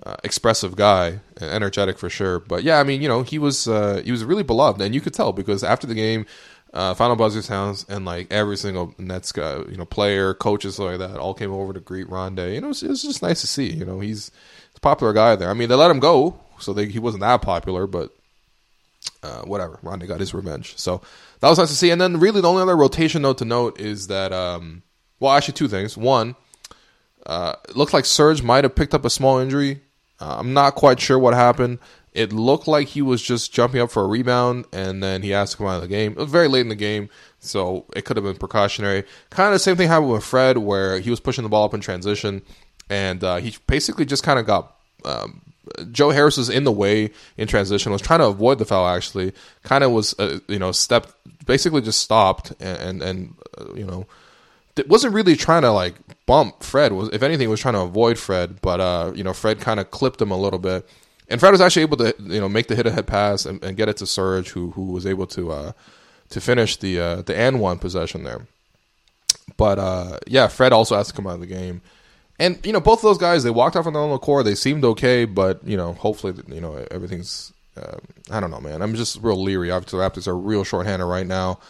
uh, 0.05 0.17
expressive 0.25 0.77
guy, 0.77 1.21
energetic 1.41 1.99
for 1.99 2.09
sure. 2.09 2.41
But 2.41 2.63
yeah, 2.63 2.81
I 2.81 2.85
mean, 2.85 3.03
you 3.03 3.09
know, 3.09 3.23
he 3.23 3.39
was 3.39 3.69
uh, 3.69 4.01
he 4.05 4.13
was 4.13 4.25
really 4.25 4.43
beloved, 4.43 4.81
and 4.81 4.95
you 4.95 5.01
could 5.01 5.15
tell 5.15 5.33
because 5.33 5.63
after 5.63 5.87
the 5.87 5.95
game, 5.95 6.27
uh, 6.73 6.95
final 6.95 7.17
buzzer 7.17 7.43
sounds, 7.43 7.85
and 7.89 8.05
like 8.05 8.33
every 8.33 8.57
single 8.57 8.95
Nets 8.99 9.33
guy, 9.33 9.57
you 9.69 9.77
know, 9.77 9.85
player, 9.85 10.35
coaches 10.35 10.79
like 10.79 10.99
that, 10.99 11.17
all 11.17 11.35
came 11.35 11.53
over 11.53 11.73
to 11.73 11.81
greet 11.81 12.07
Rondae. 12.07 12.55
You 12.55 12.61
know, 12.61 12.71
it 12.71 12.83
it 12.83 12.95
just 12.95 13.23
nice 13.23 13.41
to 13.41 13.47
see. 13.47 13.71
You 13.71 13.85
know, 13.85 14.01
he's, 14.01 14.31
he's 14.71 14.77
a 14.77 14.81
popular 14.81 15.13
guy 15.13 15.37
there. 15.37 15.51
I 15.51 15.55
mean, 15.55 15.69
they 15.69 15.75
let 15.75 15.91
him 15.91 16.01
go, 16.01 16.39
so 16.59 16.73
they, 16.73 16.87
he 16.87 16.99
wasn't 16.99 17.23
that 17.23 17.43
popular, 17.43 17.87
but 17.87 18.11
uh, 19.23 19.43
whatever. 19.43 19.79
Rondae 19.83 20.07
got 20.07 20.21
his 20.21 20.33
revenge, 20.33 20.79
so 20.79 21.03
that 21.41 21.49
was 21.49 21.59
nice 21.59 21.71
to 21.71 21.75
see. 21.75 21.91
And 21.91 22.01
then, 22.01 22.21
really, 22.21 22.41
the 22.41 22.49
only 22.49 22.63
other 22.63 22.77
rotation 22.77 23.23
note 23.23 23.39
to 23.39 23.45
note 23.45 23.81
is 23.81 24.07
that, 24.07 24.33
um, 24.33 24.83
well, 25.19 25.33
actually, 25.33 25.55
two 25.55 25.69
things. 25.69 25.97
One, 25.97 26.37
uh, 27.27 27.55
it 27.69 27.77
looks 27.77 27.93
like 27.93 28.05
Serge 28.05 28.43
might 28.43 28.65
have 28.65 28.77
picked 28.77 28.95
up 28.95 29.05
a 29.05 29.11
small 29.11 29.39
injury. 29.39 29.81
Uh, 30.21 30.37
I'm 30.39 30.53
not 30.53 30.75
quite 30.75 31.01
sure 31.01 31.19
what 31.19 31.35
happened. 31.35 31.79
It 32.13 32.33
looked 32.33 32.67
like 32.67 32.89
he 32.89 33.03
was 33.03 33.23
just 33.23 33.53
jumping 33.53 33.81
up 33.81 33.91
for 33.91 34.03
a 34.03 34.07
rebound, 34.07 34.65
and 34.73 35.03
then 35.03 35.23
he 35.23 35.33
asked 35.33 35.53
to 35.53 35.59
come 35.59 35.69
out 35.69 35.77
of 35.77 35.83
the 35.83 35.89
game. 35.89 36.13
It 36.13 36.19
was 36.19 36.31
very 36.31 36.49
late 36.49 36.63
in 36.63 36.69
the 36.69 36.75
game, 36.75 37.09
so 37.39 37.85
it 37.95 38.05
could 38.05 38.17
have 38.17 38.25
been 38.25 38.37
precautionary. 38.37 39.05
Kind 39.31 39.49
of 39.49 39.53
the 39.53 39.61
same 39.61 39.77
thing 39.77 39.89
happened 39.89 40.11
with 40.11 40.25
Fred, 40.25 40.59
where 40.59 40.99
he 40.99 41.11
was 41.11 41.21
pushing 41.21 41.45
the 41.45 41.49
ball 41.49 41.65
up 41.65 41.75
in 41.75 41.81
transition, 41.81 42.43
and 42.89 43.23
uh, 43.23 43.37
he 43.37 43.57
basically 43.67 44.05
just 44.05 44.23
kind 44.23 44.39
of 44.39 44.47
got. 44.47 44.77
Um, 45.05 45.43
Joe 45.93 46.11
Harris 46.11 46.37
was 46.37 46.51
in 46.51 46.65
the 46.65 46.73
way 46.73 47.11
in 47.37 47.47
transition, 47.47 47.93
was 47.93 48.03
trying 48.03 48.19
to 48.19 48.27
avoid 48.27 48.59
the 48.59 48.65
foul. 48.65 48.89
Actually, 48.89 49.33
kind 49.63 49.85
of 49.85 49.93
was, 49.93 50.19
uh, 50.19 50.41
you 50.49 50.59
know, 50.59 50.73
stepped, 50.73 51.15
basically 51.47 51.81
just 51.81 52.01
stopped, 52.01 52.53
and 52.59 52.79
and, 52.81 53.03
and 53.03 53.35
uh, 53.57 53.73
you 53.75 53.85
know, 53.85 54.05
wasn't 54.89 55.15
really 55.15 55.37
trying 55.37 55.63
to 55.63 55.71
like 55.71 55.95
bump 56.27 56.65
Fred. 56.65 56.93
Was 56.93 57.11
if 57.11 57.23
anything, 57.23 57.49
was 57.49 57.61
trying 57.61 57.75
to 57.75 57.83
avoid 57.83 58.19
Fred, 58.19 58.61
but 58.61 58.81
uh, 58.81 59.13
you 59.15 59.23
know, 59.23 59.33
Fred 59.33 59.61
kind 59.61 59.79
of 59.79 59.93
clipped 59.93 60.21
him 60.21 60.33
a 60.33 60.37
little 60.37 60.59
bit 60.59 60.89
and 61.31 61.39
Fred 61.39 61.53
was 61.53 61.61
actually 61.61 61.83
able 61.83 61.97
to 61.99 62.15
you 62.19 62.41
know 62.41 62.49
make 62.49 62.67
the 62.67 62.75
hit 62.75 62.87
ahead 62.87 63.07
pass 63.07 63.47
and, 63.47 63.63
and 63.65 63.77
get 63.77 63.89
it 63.89 63.97
to 63.99 64.07
Serge, 64.07 64.51
who 64.51 64.73
who 64.73 64.87
was 64.87 65.07
able 65.07 65.27
to 65.29 65.53
uh, 65.53 65.73
to 66.31 66.41
finish 66.41 66.77
the 66.77 67.01
uh, 67.01 67.23
the 67.23 67.37
and 67.37 67.61
one 67.61 67.79
possession 67.79 68.25
there. 68.25 68.47
But 69.57 69.79
uh, 69.79 70.19
yeah, 70.27 70.49
Fred 70.49 70.73
also 70.73 70.97
has 70.97 71.09
to 71.09 71.15
come 71.15 71.27
out 71.27 71.35
of 71.35 71.41
the 71.41 71.47
game, 71.47 71.81
and 72.39 72.59
you 72.67 72.73
know 72.73 72.81
both 72.81 72.99
of 72.99 73.03
those 73.03 73.19
guys 73.19 73.45
they 73.45 73.51
walked 73.51 73.77
off 73.77 73.87
on 73.87 73.93
their 73.93 74.03
own 74.03 74.19
core. 74.19 74.43
They 74.43 74.57
seemed 74.57 74.85
okay, 74.85 75.25
but 75.25 75.65
you 75.65 75.77
know 75.77 75.95
hopefully 75.95 76.35
you 76.49 76.61
know 76.61 76.85
everything's. 76.91 77.53
Uh, 77.77 77.99
I 78.31 78.41
don't 78.41 78.51
know, 78.51 78.61
man. 78.61 78.83
I'm 78.83 78.97
just 78.97 79.23
real 79.23 79.41
leery. 79.41 79.71
Obviously, 79.71 80.01
the 80.01 80.05
Raptors 80.05 80.27
are 80.27 80.37
real 80.37 80.65
shorthanded 80.65 81.07
right 81.07 81.27
now. 81.27 81.61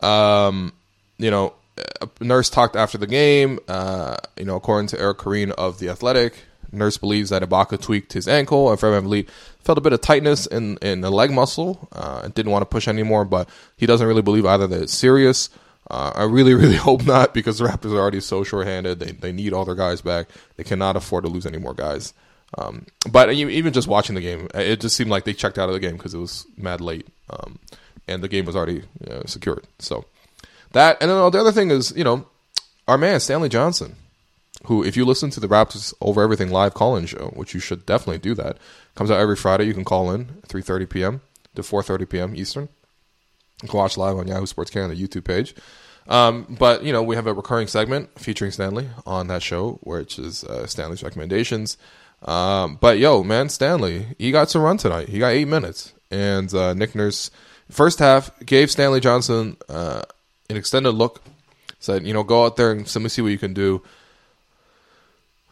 Um, 0.00 0.72
you 1.18 1.30
know, 1.30 1.54
Nurse 2.20 2.48
talked 2.48 2.76
after 2.76 2.96
the 2.96 3.08
game. 3.08 3.58
Uh, 3.66 4.16
you 4.36 4.44
know, 4.44 4.56
according 4.56 4.86
to 4.88 5.00
Eric 5.00 5.18
Koreen 5.18 5.50
of 5.50 5.78
the 5.78 5.88
Athletic, 5.88 6.34
Nurse 6.72 6.96
believes 6.96 7.30
that 7.30 7.42
Ibaka 7.42 7.80
tweaked 7.80 8.14
his 8.14 8.26
ankle, 8.26 8.70
and 8.70 8.80
Fred 8.80 9.02
VanVleet 9.02 9.28
felt 9.60 9.78
a 9.78 9.82
bit 9.82 9.92
of 9.92 10.00
tightness 10.00 10.46
in, 10.46 10.78
in 10.78 11.02
the 11.02 11.10
leg 11.10 11.30
muscle 11.30 11.88
uh, 11.92 12.22
and 12.24 12.34
didn't 12.34 12.50
want 12.50 12.62
to 12.62 12.66
push 12.66 12.88
anymore, 12.88 13.24
but 13.24 13.48
he 13.76 13.86
doesn't 13.86 14.06
really 14.06 14.22
believe 14.22 14.46
either 14.46 14.66
that 14.66 14.82
it's 14.82 14.94
serious. 14.94 15.50
Uh, 15.90 16.12
I 16.14 16.24
really, 16.24 16.54
really 16.62 16.76
hope 16.76 17.04
not 17.04 17.34
because 17.34 17.58
the 17.58 17.66
Raptors 17.66 17.92
are 17.92 17.98
already 18.00 18.20
so 18.20 18.42
shorthanded. 18.42 18.98
They, 18.98 19.12
they 19.12 19.32
need 19.32 19.52
all 19.52 19.64
their 19.64 19.74
guys 19.74 20.00
back. 20.00 20.28
They 20.56 20.64
cannot 20.64 20.96
afford 20.96 21.24
to 21.24 21.30
lose 21.30 21.46
any 21.46 21.58
more 21.58 21.74
guys. 21.74 22.14
Um, 22.58 22.86
but 23.10 23.32
even 23.32 23.72
just 23.72 23.88
watching 23.88 24.14
the 24.14 24.20
game, 24.20 24.48
it 24.54 24.80
just 24.80 24.96
seemed 24.96 25.10
like 25.10 25.24
they 25.24 25.32
checked 25.32 25.58
out 25.58 25.68
of 25.68 25.74
the 25.74 25.80
game 25.80 25.96
because 25.96 26.12
it 26.12 26.18
was 26.18 26.46
mad 26.58 26.82
late, 26.82 27.06
um, 27.30 27.58
and 28.06 28.22
the 28.22 28.28
game 28.28 28.44
was 28.44 28.54
already 28.54 28.82
uh, 29.10 29.22
secured. 29.24 29.66
So 29.78 30.04
that, 30.72 30.98
and 31.00 31.10
then 31.10 31.16
the 31.30 31.40
other 31.40 31.52
thing 31.52 31.70
is, 31.70 31.96
you 31.96 32.04
know, 32.04 32.26
our 32.86 32.98
man 32.98 33.20
Stanley 33.20 33.48
Johnson 33.48 33.96
who, 34.66 34.84
if 34.84 34.96
you 34.96 35.04
listen 35.04 35.30
to 35.30 35.40
the 35.40 35.48
Raptors 35.48 35.92
Over 36.00 36.22
Everything 36.22 36.50
live 36.50 36.74
call-in 36.74 37.06
show, 37.06 37.32
which 37.34 37.54
you 37.54 37.60
should 37.60 37.84
definitely 37.84 38.18
do 38.18 38.34
that, 38.34 38.58
comes 38.94 39.10
out 39.10 39.18
every 39.18 39.36
Friday. 39.36 39.64
You 39.64 39.74
can 39.74 39.84
call 39.84 40.10
in 40.12 40.26
3.30 40.48 40.88
p.m. 40.88 41.20
to 41.54 41.62
4.30 41.62 42.08
p.m. 42.08 42.36
Eastern. 42.36 42.68
You 43.62 43.68
can 43.68 43.78
watch 43.78 43.96
live 43.96 44.16
on 44.16 44.28
Yahoo 44.28 44.46
Sports 44.46 44.70
Canada 44.70 45.00
YouTube 45.00 45.24
page. 45.24 45.54
Um, 46.08 46.46
but, 46.58 46.84
you 46.84 46.92
know, 46.92 47.02
we 47.02 47.16
have 47.16 47.26
a 47.26 47.34
recurring 47.34 47.68
segment 47.68 48.10
featuring 48.18 48.50
Stanley 48.50 48.88
on 49.06 49.28
that 49.28 49.42
show, 49.42 49.78
which 49.82 50.18
is 50.18 50.44
uh, 50.44 50.66
Stanley's 50.66 51.02
recommendations. 51.02 51.76
Um, 52.22 52.76
but, 52.80 52.98
yo, 52.98 53.22
man, 53.22 53.48
Stanley, 53.48 54.06
he 54.18 54.30
got 54.30 54.50
some 54.50 54.62
run 54.62 54.76
tonight. 54.76 55.08
He 55.08 55.18
got 55.18 55.32
eight 55.32 55.48
minutes. 55.48 55.92
And 56.10 56.52
uh, 56.54 56.74
Nick 56.74 56.94
Nurse, 56.94 57.30
first 57.70 57.98
half, 57.98 58.38
gave 58.44 58.70
Stanley 58.70 59.00
Johnson 59.00 59.56
uh, 59.68 60.02
an 60.50 60.56
extended 60.56 60.92
look. 60.92 61.22
Said, 61.78 62.06
you 62.06 62.14
know, 62.14 62.22
go 62.22 62.44
out 62.44 62.56
there 62.56 62.70
and 62.70 62.80
let 62.82 63.02
me 63.02 63.08
see 63.08 63.22
what 63.22 63.32
you 63.32 63.38
can 63.38 63.54
do. 63.54 63.82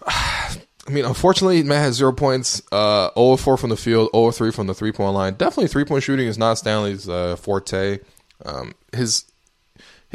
I 0.07 0.93
mean, 0.93 1.05
unfortunately, 1.05 1.63
Matt 1.63 1.83
has 1.83 1.97
zero 1.97 2.13
points, 2.13 2.63
uh, 2.73 3.11
0 3.15 3.37
4 3.37 3.57
from 3.57 3.71
the 3.71 3.77
field, 3.77 4.11
0 4.13 4.31
3 4.33 4.51
from 4.51 4.67
the 4.67 4.75
three 4.75 4.93
point 4.93 5.15
line. 5.15 5.35
Definitely, 5.35 5.69
three 5.69 5.85
point 5.85 6.03
shooting 6.03 6.27
is 6.27 6.39
not 6.39 6.59
Stanley's 6.59 7.09
uh, 7.09 7.37
forte. 7.37 7.99
Um, 8.45 8.75
his 8.93 9.31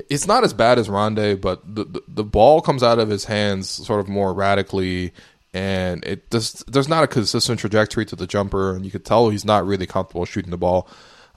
it's 0.10 0.28
not 0.28 0.44
as 0.44 0.54
bad 0.54 0.78
as 0.78 0.90
Rondae, 0.90 1.40
but 1.40 1.62
the, 1.64 1.86
the, 1.86 2.02
the 2.08 2.24
ball 2.24 2.62
comes 2.62 2.84
out 2.84 3.00
of 3.00 3.10
his 3.10 3.26
hands 3.26 3.70
sort 3.70 4.00
of 4.00 4.08
more 4.08 4.32
erratically, 4.32 5.14
and 5.54 6.04
it 6.04 6.30
just, 6.32 6.70
there's 6.72 6.90
not 6.90 7.04
a 7.04 7.08
consistent 7.08 7.60
trajectory 7.60 8.06
to 8.06 8.16
the 8.16 8.28
jumper, 8.28 8.76
and 8.76 8.84
you 8.84 8.92
could 8.92 9.06
tell 9.06 9.30
he's 9.30 9.46
not 9.46 9.66
really 9.66 9.86
comfortable 9.86 10.26
shooting 10.26 10.52
the 10.52 10.58
ball. 10.58 10.90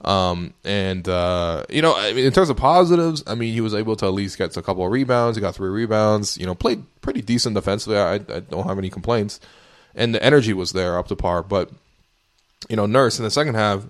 Um, 0.03 0.53
and 0.63 1.07
uh, 1.07 1.65
you 1.69 1.81
know, 1.81 1.95
I 1.95 2.13
mean, 2.13 2.25
in 2.25 2.31
terms 2.31 2.49
of 2.49 2.57
positives, 2.57 3.23
I 3.27 3.35
mean, 3.35 3.53
he 3.53 3.61
was 3.61 3.73
able 3.73 3.95
to 3.97 4.05
at 4.05 4.13
least 4.13 4.37
get 4.37 4.55
a 4.55 4.61
couple 4.61 4.85
of 4.85 4.91
rebounds. 4.91 5.35
He 5.35 5.41
got 5.41 5.55
three 5.55 5.69
rebounds. 5.69 6.37
You 6.37 6.45
know, 6.45 6.55
played 6.55 6.83
pretty 7.01 7.21
decent 7.21 7.55
defensively. 7.55 7.97
I, 7.97 8.15
I 8.15 8.39
don't 8.39 8.67
have 8.67 8.77
any 8.77 8.89
complaints, 8.89 9.39
and 9.95 10.15
the 10.15 10.23
energy 10.23 10.53
was 10.53 10.71
there 10.71 10.97
up 10.97 11.07
to 11.09 11.15
par. 11.15 11.43
But 11.43 11.69
you 12.69 12.75
know, 12.75 12.85
Nurse 12.85 13.19
in 13.19 13.25
the 13.25 13.31
second 13.31 13.55
half 13.55 13.85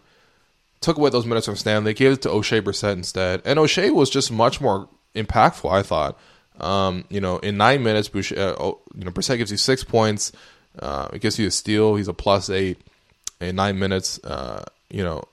took 0.82 0.98
away 0.98 1.10
those 1.10 1.26
minutes 1.26 1.46
from 1.46 1.56
Stanley, 1.56 1.94
gave 1.94 2.14
it 2.14 2.22
to 2.24 2.30
Oshae 2.30 2.62
Brissett 2.62 2.94
instead, 2.94 3.42
and 3.46 3.60
Oshae 3.60 3.94
was 3.94 4.10
just 4.10 4.32
much 4.32 4.60
more 4.60 4.90
impactful. 5.16 5.72
I 5.72 5.84
thought. 5.84 6.18
Um, 6.60 7.06
you 7.10 7.22
know, 7.22 7.38
in 7.38 7.56
nine 7.56 7.84
minutes, 7.84 8.10
Boucher, 8.10 8.38
uh, 8.38 8.56
oh, 8.60 8.80
you 8.94 9.06
know, 9.06 9.12
Brissett 9.12 9.38
gives 9.38 9.50
you 9.52 9.56
six 9.56 9.84
points. 9.84 10.34
Uh, 10.78 11.08
it 11.14 11.22
gives 11.22 11.40
you 11.40 11.48
a 11.48 11.52
steal. 11.52 11.96
He's 11.96 12.10
a 12.10 12.14
plus 12.14 12.50
eight 12.50 12.80
in 13.40 13.56
nine 13.56 13.80
minutes. 13.80 14.22
Uh, 14.24 14.66
you 14.90 15.04
know, 15.04 15.24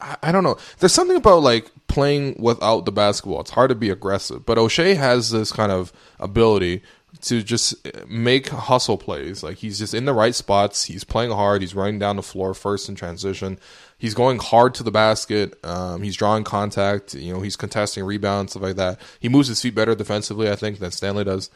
I, 0.00 0.16
I 0.22 0.32
don't 0.32 0.44
know. 0.44 0.56
There's 0.78 0.92
something 0.92 1.16
about 1.16 1.42
like 1.42 1.70
playing 1.88 2.36
without 2.38 2.84
the 2.84 2.92
basketball. 2.92 3.40
It's 3.40 3.50
hard 3.50 3.68
to 3.70 3.74
be 3.74 3.90
aggressive, 3.90 4.46
but 4.46 4.58
Oshae 4.58 4.96
has 4.96 5.30
this 5.30 5.52
kind 5.52 5.72
of 5.72 5.92
ability 6.18 6.82
to 7.20 7.42
just 7.42 7.74
make 8.08 8.48
hustle 8.48 8.96
plays. 8.96 9.42
Like 9.42 9.58
he's 9.58 9.78
just 9.78 9.94
in 9.94 10.06
the 10.06 10.14
right 10.14 10.34
spots. 10.34 10.84
He's 10.84 11.04
playing 11.04 11.30
hard. 11.30 11.60
He's 11.60 11.74
running 11.74 11.98
down 11.98 12.16
the 12.16 12.22
floor 12.22 12.54
first 12.54 12.88
in 12.88 12.94
transition. 12.94 13.58
He's 13.98 14.14
going 14.14 14.38
hard 14.38 14.74
to 14.74 14.82
the 14.82 14.90
basket. 14.90 15.58
Um, 15.64 16.02
he's 16.02 16.16
drawing 16.16 16.42
contact. 16.44 17.14
You 17.14 17.34
know, 17.34 17.40
he's 17.40 17.56
contesting 17.56 18.04
rebounds, 18.04 18.52
stuff 18.52 18.62
like 18.62 18.76
that. 18.76 18.98
He 19.20 19.28
moves 19.28 19.48
his 19.48 19.60
feet 19.60 19.74
better 19.74 19.94
defensively, 19.94 20.50
I 20.50 20.56
think, 20.56 20.78
than 20.78 20.90
Stanley 20.90 21.24
does. 21.24 21.50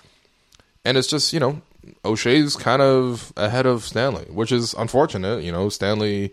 And 0.85 0.97
it's 0.97 1.09
just, 1.09 1.33
you 1.33 1.41
know, 1.41 1.62
Oshae's 2.05 2.55
kind 2.55 2.83
of 2.83 3.33
ahead 3.37 3.67
of 3.67 3.83
Stanley, 3.83 4.27
which 4.27 4.53
is 4.53 4.75
unfortunate. 4.75 5.43
You 5.43 5.51
know, 5.51 5.69
Stanley 5.69 6.33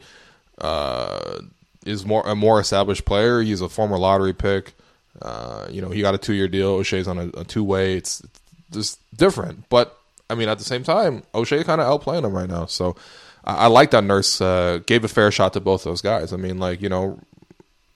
uh, 0.60 1.40
is 1.86 2.06
more 2.06 2.24
a 2.26 2.36
more 2.36 2.60
established 2.60 3.06
player. 3.06 3.41
He's 3.41 3.62
a 3.62 3.69
former 3.69 3.98
lottery 3.98 4.34
pick. 4.34 4.74
Uh, 5.22 5.67
you 5.69 5.82
know, 5.82 5.89
he 5.89 6.02
got 6.02 6.15
a 6.15 6.17
two 6.17 6.34
year 6.34 6.48
deal. 6.48 6.80
Oshae's 6.80 7.08
on 7.08 7.17
a, 7.17 7.39
a 7.39 7.43
two 7.43 7.63
way. 7.63 7.96
It's, 7.96 8.22
it's 8.22 8.39
just 8.72 9.17
different. 9.17 9.69
But 9.69 9.98
I 10.30 10.36
mean, 10.36 10.50
at 10.50 10.58
the 10.58 10.63
same 10.63 10.84
time, 10.84 11.24
Oshae 11.34 11.63
kind 11.65 11.82
of 11.82 11.88
outplaying 11.88 12.26
him 12.26 12.34
right 12.34 12.50
now. 12.50 12.65
So 12.65 12.96
I, 13.43 13.56
I 13.56 13.67
like 13.67 13.91
that 13.91 14.04
Nurse 14.04 14.41
uh, 14.41 14.80
gave 14.86 15.04
a 15.04 15.08
fair 15.08 15.32
shot 15.32 15.54
to 15.54 15.60
both 15.60 15.84
those 15.84 16.02
guys. 16.02 16.34
I 16.34 16.38
mean, 16.38 16.58
like 16.58 16.82
you 16.82 16.89
know, 16.89 17.19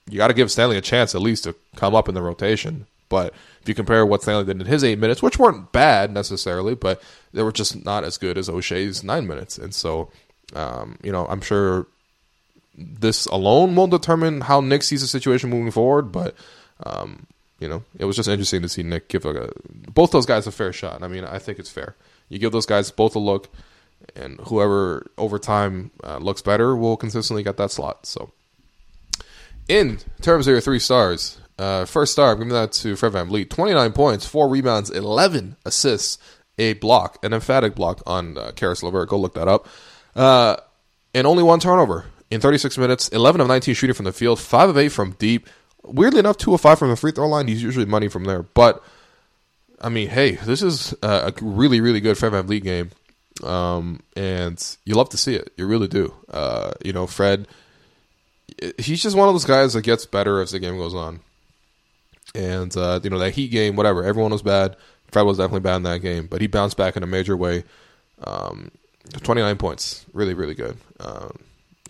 you 0.08 0.18
got 0.18 0.28
to 0.28 0.34
give 0.34 0.50
Stanley 0.50 0.76
a 0.76 0.82
chance 0.82 1.14
at 1.14 1.20
least 1.20 1.44
to 1.44 1.54
come 1.76 1.94
up 1.94 2.08
in 2.08 2.14
the 2.14 2.22
rotation. 2.22 2.86
But 3.08 3.32
if 3.62 3.68
you 3.68 3.74
compare 3.74 4.04
what 4.04 4.22
Stanley 4.22 4.44
did 4.44 4.60
in 4.60 4.66
his 4.66 4.84
eight 4.84 4.98
minutes, 4.98 5.22
which 5.22 5.38
weren't 5.38 5.72
bad 5.72 6.12
necessarily, 6.12 6.74
but 6.74 7.02
they 7.32 7.42
were 7.42 7.52
just 7.52 7.84
not 7.84 8.04
as 8.04 8.18
good 8.18 8.36
as 8.36 8.48
Oshae's 8.48 9.02
nine 9.02 9.26
minutes. 9.26 9.56
And 9.56 9.74
so, 9.74 10.10
um, 10.54 10.98
you 11.02 11.10
know, 11.10 11.26
I'm 11.26 11.40
sure 11.40 11.86
this 12.78 13.26
alone 13.26 13.74
won't 13.74 13.90
determine 13.90 14.42
how 14.42 14.60
Nick 14.60 14.82
sees 14.82 15.00
the 15.00 15.08
situation 15.08 15.50
moving 15.50 15.72
forward. 15.72 16.12
But 16.12 16.34
um, 16.84 17.26
you 17.58 17.68
know, 17.68 17.82
it 17.98 18.04
was 18.04 18.16
just 18.16 18.28
interesting 18.28 18.62
to 18.62 18.68
see 18.68 18.82
Nick 18.82 19.08
give 19.08 19.24
a, 19.24 19.50
both 19.66 20.12
those 20.12 20.26
guys 20.26 20.46
a 20.46 20.52
fair 20.52 20.72
shot. 20.72 21.02
I 21.02 21.08
mean, 21.08 21.24
I 21.24 21.38
think 21.38 21.58
it's 21.58 21.70
fair. 21.70 21.96
You 22.28 22.38
give 22.38 22.52
those 22.52 22.66
guys 22.66 22.90
both 22.90 23.16
a 23.16 23.18
look, 23.18 23.48
and 24.14 24.38
whoever 24.40 25.10
over 25.18 25.38
time 25.38 25.90
uh, 26.04 26.18
looks 26.18 26.42
better 26.42 26.76
will 26.76 26.96
consistently 26.96 27.42
get 27.42 27.56
that 27.56 27.72
slot. 27.72 28.06
So, 28.06 28.32
in 29.66 29.98
terms 30.22 30.46
of 30.46 30.52
your 30.52 30.60
three 30.60 30.78
stars, 30.78 31.40
uh, 31.58 31.84
first 31.84 32.12
star, 32.12 32.32
I'm 32.32 32.38
giving 32.38 32.52
that 32.52 32.72
to 32.72 32.94
Fred 32.94 33.12
VanVleet. 33.12 33.50
29 33.50 33.92
points, 33.92 34.26
4 34.26 34.48
rebounds, 34.48 34.90
11 34.90 35.56
assists, 35.64 36.18
a 36.58 36.74
block, 36.74 37.18
an 37.24 37.32
emphatic 37.32 37.74
block 37.74 38.02
on 38.06 38.38
uh, 38.38 38.52
Caris 38.54 38.82
LeVert. 38.82 39.08
Go 39.08 39.18
look 39.18 39.34
that 39.34 39.48
up. 39.48 39.66
Uh, 40.14 40.56
and 41.14 41.26
only 41.26 41.42
one 41.42 41.58
turnover 41.58 42.06
in 42.30 42.40
36 42.40 42.76
minutes, 42.78 43.08
11 43.08 43.40
of 43.40 43.48
19 43.48 43.74
shooting 43.74 43.94
from 43.94 44.04
the 44.04 44.12
field, 44.12 44.40
5 44.40 44.70
of 44.70 44.78
8 44.78 44.88
from 44.88 45.12
deep. 45.12 45.48
Weirdly 45.82 46.20
enough, 46.20 46.36
2 46.36 46.54
of 46.54 46.60
5 46.60 46.78
from 46.78 46.90
the 46.90 46.96
free 46.96 47.12
throw 47.12 47.28
line. 47.28 47.48
He's 47.48 47.62
usually 47.62 47.86
money 47.86 48.08
from 48.08 48.24
there. 48.24 48.42
But, 48.42 48.82
I 49.80 49.88
mean, 49.88 50.08
hey, 50.08 50.32
this 50.32 50.62
is 50.62 50.94
a 51.02 51.32
really, 51.40 51.80
really 51.80 52.00
good 52.00 52.18
Fred 52.18 52.32
VanVleet 52.32 52.62
game. 52.62 52.90
Um, 53.42 54.00
and 54.16 54.76
you 54.84 54.94
love 54.94 55.10
to 55.10 55.16
see 55.16 55.34
it. 55.34 55.52
You 55.56 55.66
really 55.66 55.88
do. 55.88 56.12
Uh, 56.28 56.72
you 56.84 56.92
know, 56.92 57.06
Fred, 57.06 57.46
he's 58.78 59.02
just 59.02 59.16
one 59.16 59.28
of 59.28 59.34
those 59.34 59.44
guys 59.44 59.74
that 59.74 59.82
gets 59.82 60.06
better 60.06 60.40
as 60.40 60.50
the 60.50 60.58
game 60.58 60.76
goes 60.76 60.94
on. 60.94 61.20
And 62.34 62.76
uh, 62.76 63.00
you 63.02 63.08
know 63.08 63.18
that 63.20 63.34
Heat 63.34 63.50
game, 63.50 63.74
whatever. 63.76 64.04
Everyone 64.04 64.32
was 64.32 64.42
bad. 64.42 64.76
Fred 65.10 65.22
was 65.22 65.38
definitely 65.38 65.60
bad 65.60 65.76
in 65.76 65.82
that 65.84 66.02
game, 66.02 66.26
but 66.26 66.42
he 66.42 66.46
bounced 66.46 66.76
back 66.76 66.94
in 66.96 67.02
a 67.02 67.06
major 67.06 67.36
way. 67.36 67.64
Um, 68.22 68.70
Twenty 69.22 69.40
nine 69.40 69.56
points, 69.56 70.04
really, 70.12 70.34
really 70.34 70.54
good. 70.54 70.76
Um, 71.00 71.38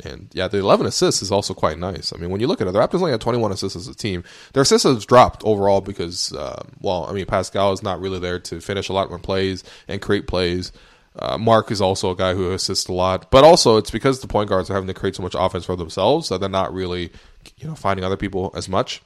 and 0.05 0.29
yeah, 0.33 0.49
the 0.49 0.59
11 0.59 0.87
assists 0.87 1.23
is 1.23 1.33
also 1.33 1.55
quite 1.55 1.79
nice. 1.79 2.13
I 2.13 2.17
mean, 2.17 2.31
when 2.31 2.41
you 2.41 2.47
look 2.47 2.61
at 2.61 2.67
it, 2.67 2.73
the 2.73 2.79
Raptors 2.79 3.01
only 3.01 3.11
had 3.11 3.21
21 3.21 3.53
assists 3.53 3.77
as 3.77 3.89
a 3.89 3.95
team. 3.95 4.25
Their 4.53 4.63
assists 4.63 4.89
have 4.89 5.07
dropped 5.07 5.43
overall 5.45 5.81
because, 5.81 6.33
uh, 6.33 6.65
well, 6.81 7.07
I 7.09 7.13
mean, 7.13 7.27
Pascal 7.27 7.73
is 7.73 7.83
not 7.83 8.01
really 8.01 8.19
there 8.19 8.39
to 8.41 8.61
finish 8.61 8.89
a 8.89 8.93
lot 8.93 9.09
more 9.09 9.19
plays 9.19 9.65
and 9.87 10.01
create 10.01 10.27
plays. 10.27 10.73
Uh, 11.19 11.37
Mark 11.37 11.71
is 11.71 11.81
also 11.81 12.11
a 12.11 12.17
guy 12.17 12.35
who 12.35 12.53
assists 12.53 12.89
a 12.89 12.93
lot, 12.93 13.31
but 13.31 13.43
also 13.43 13.77
it's 13.77 13.91
because 13.91 14.21
the 14.21 14.29
point 14.29 14.49
guards 14.49 14.71
are 14.71 14.75
having 14.75 14.87
to 14.87 14.95
create 14.95 15.17
so 15.17 15.23
much 15.23 15.35
offense 15.37 15.65
for 15.65 15.75
themselves 15.75 16.29
that 16.29 16.39
they're 16.41 16.49
not 16.49 16.73
really, 16.73 17.11
you 17.59 17.67
know, 17.67 17.75
finding 17.75 18.05
other 18.05 18.17
people 18.17 18.53
as 18.55 18.69
much. 18.69 19.03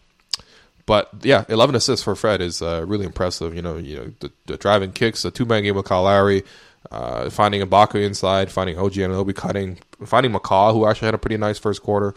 But 0.84 1.10
yeah, 1.22 1.44
11 1.48 1.74
assists 1.74 2.04
for 2.04 2.14
Fred 2.14 2.40
is 2.40 2.60
uh, 2.60 2.84
really 2.86 3.06
impressive. 3.06 3.54
You 3.54 3.62
know, 3.62 3.76
you 3.76 3.96
know 3.96 4.12
the, 4.20 4.32
the 4.46 4.56
driving 4.56 4.92
kicks, 4.92 5.22
the 5.22 5.30
two 5.30 5.44
man 5.44 5.62
game 5.62 5.76
with 5.76 5.86
Kyle 5.86 6.02
Lowry, 6.02 6.42
uh, 6.90 7.30
finding 7.30 7.62
Ibaka 7.62 8.04
inside, 8.04 8.50
finding 8.50 8.78
OG 8.78 8.94
Anunoby 8.94 9.34
cutting, 9.34 9.78
finding 10.04 10.32
McCaw, 10.32 10.72
who 10.72 10.86
actually 10.86 11.06
had 11.06 11.14
a 11.14 11.18
pretty 11.18 11.36
nice 11.36 11.58
first 11.58 11.82
quarter. 11.82 12.14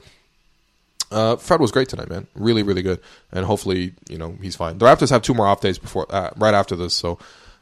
Uh, 1.12 1.36
Fred 1.36 1.60
was 1.60 1.72
great 1.72 1.88
tonight, 1.88 2.10
man. 2.10 2.28
Really, 2.36 2.64
really 2.64 2.82
good. 2.82 3.00
And 3.32 3.46
hopefully, 3.46 3.94
you 4.10 4.18
know, 4.18 4.38
he's 4.42 4.56
fine. 4.56 4.80
The 4.80 4.86
Raptors 4.86 5.12
have 5.12 5.22
two 5.22 5.34
more 5.34 5.48
off 5.48 5.62
days 5.62 5.78
before, 5.78 6.08
uh, 6.10 6.32
right 6.36 6.54
after 6.54 6.76
this, 6.76 6.94
so 6.94 7.20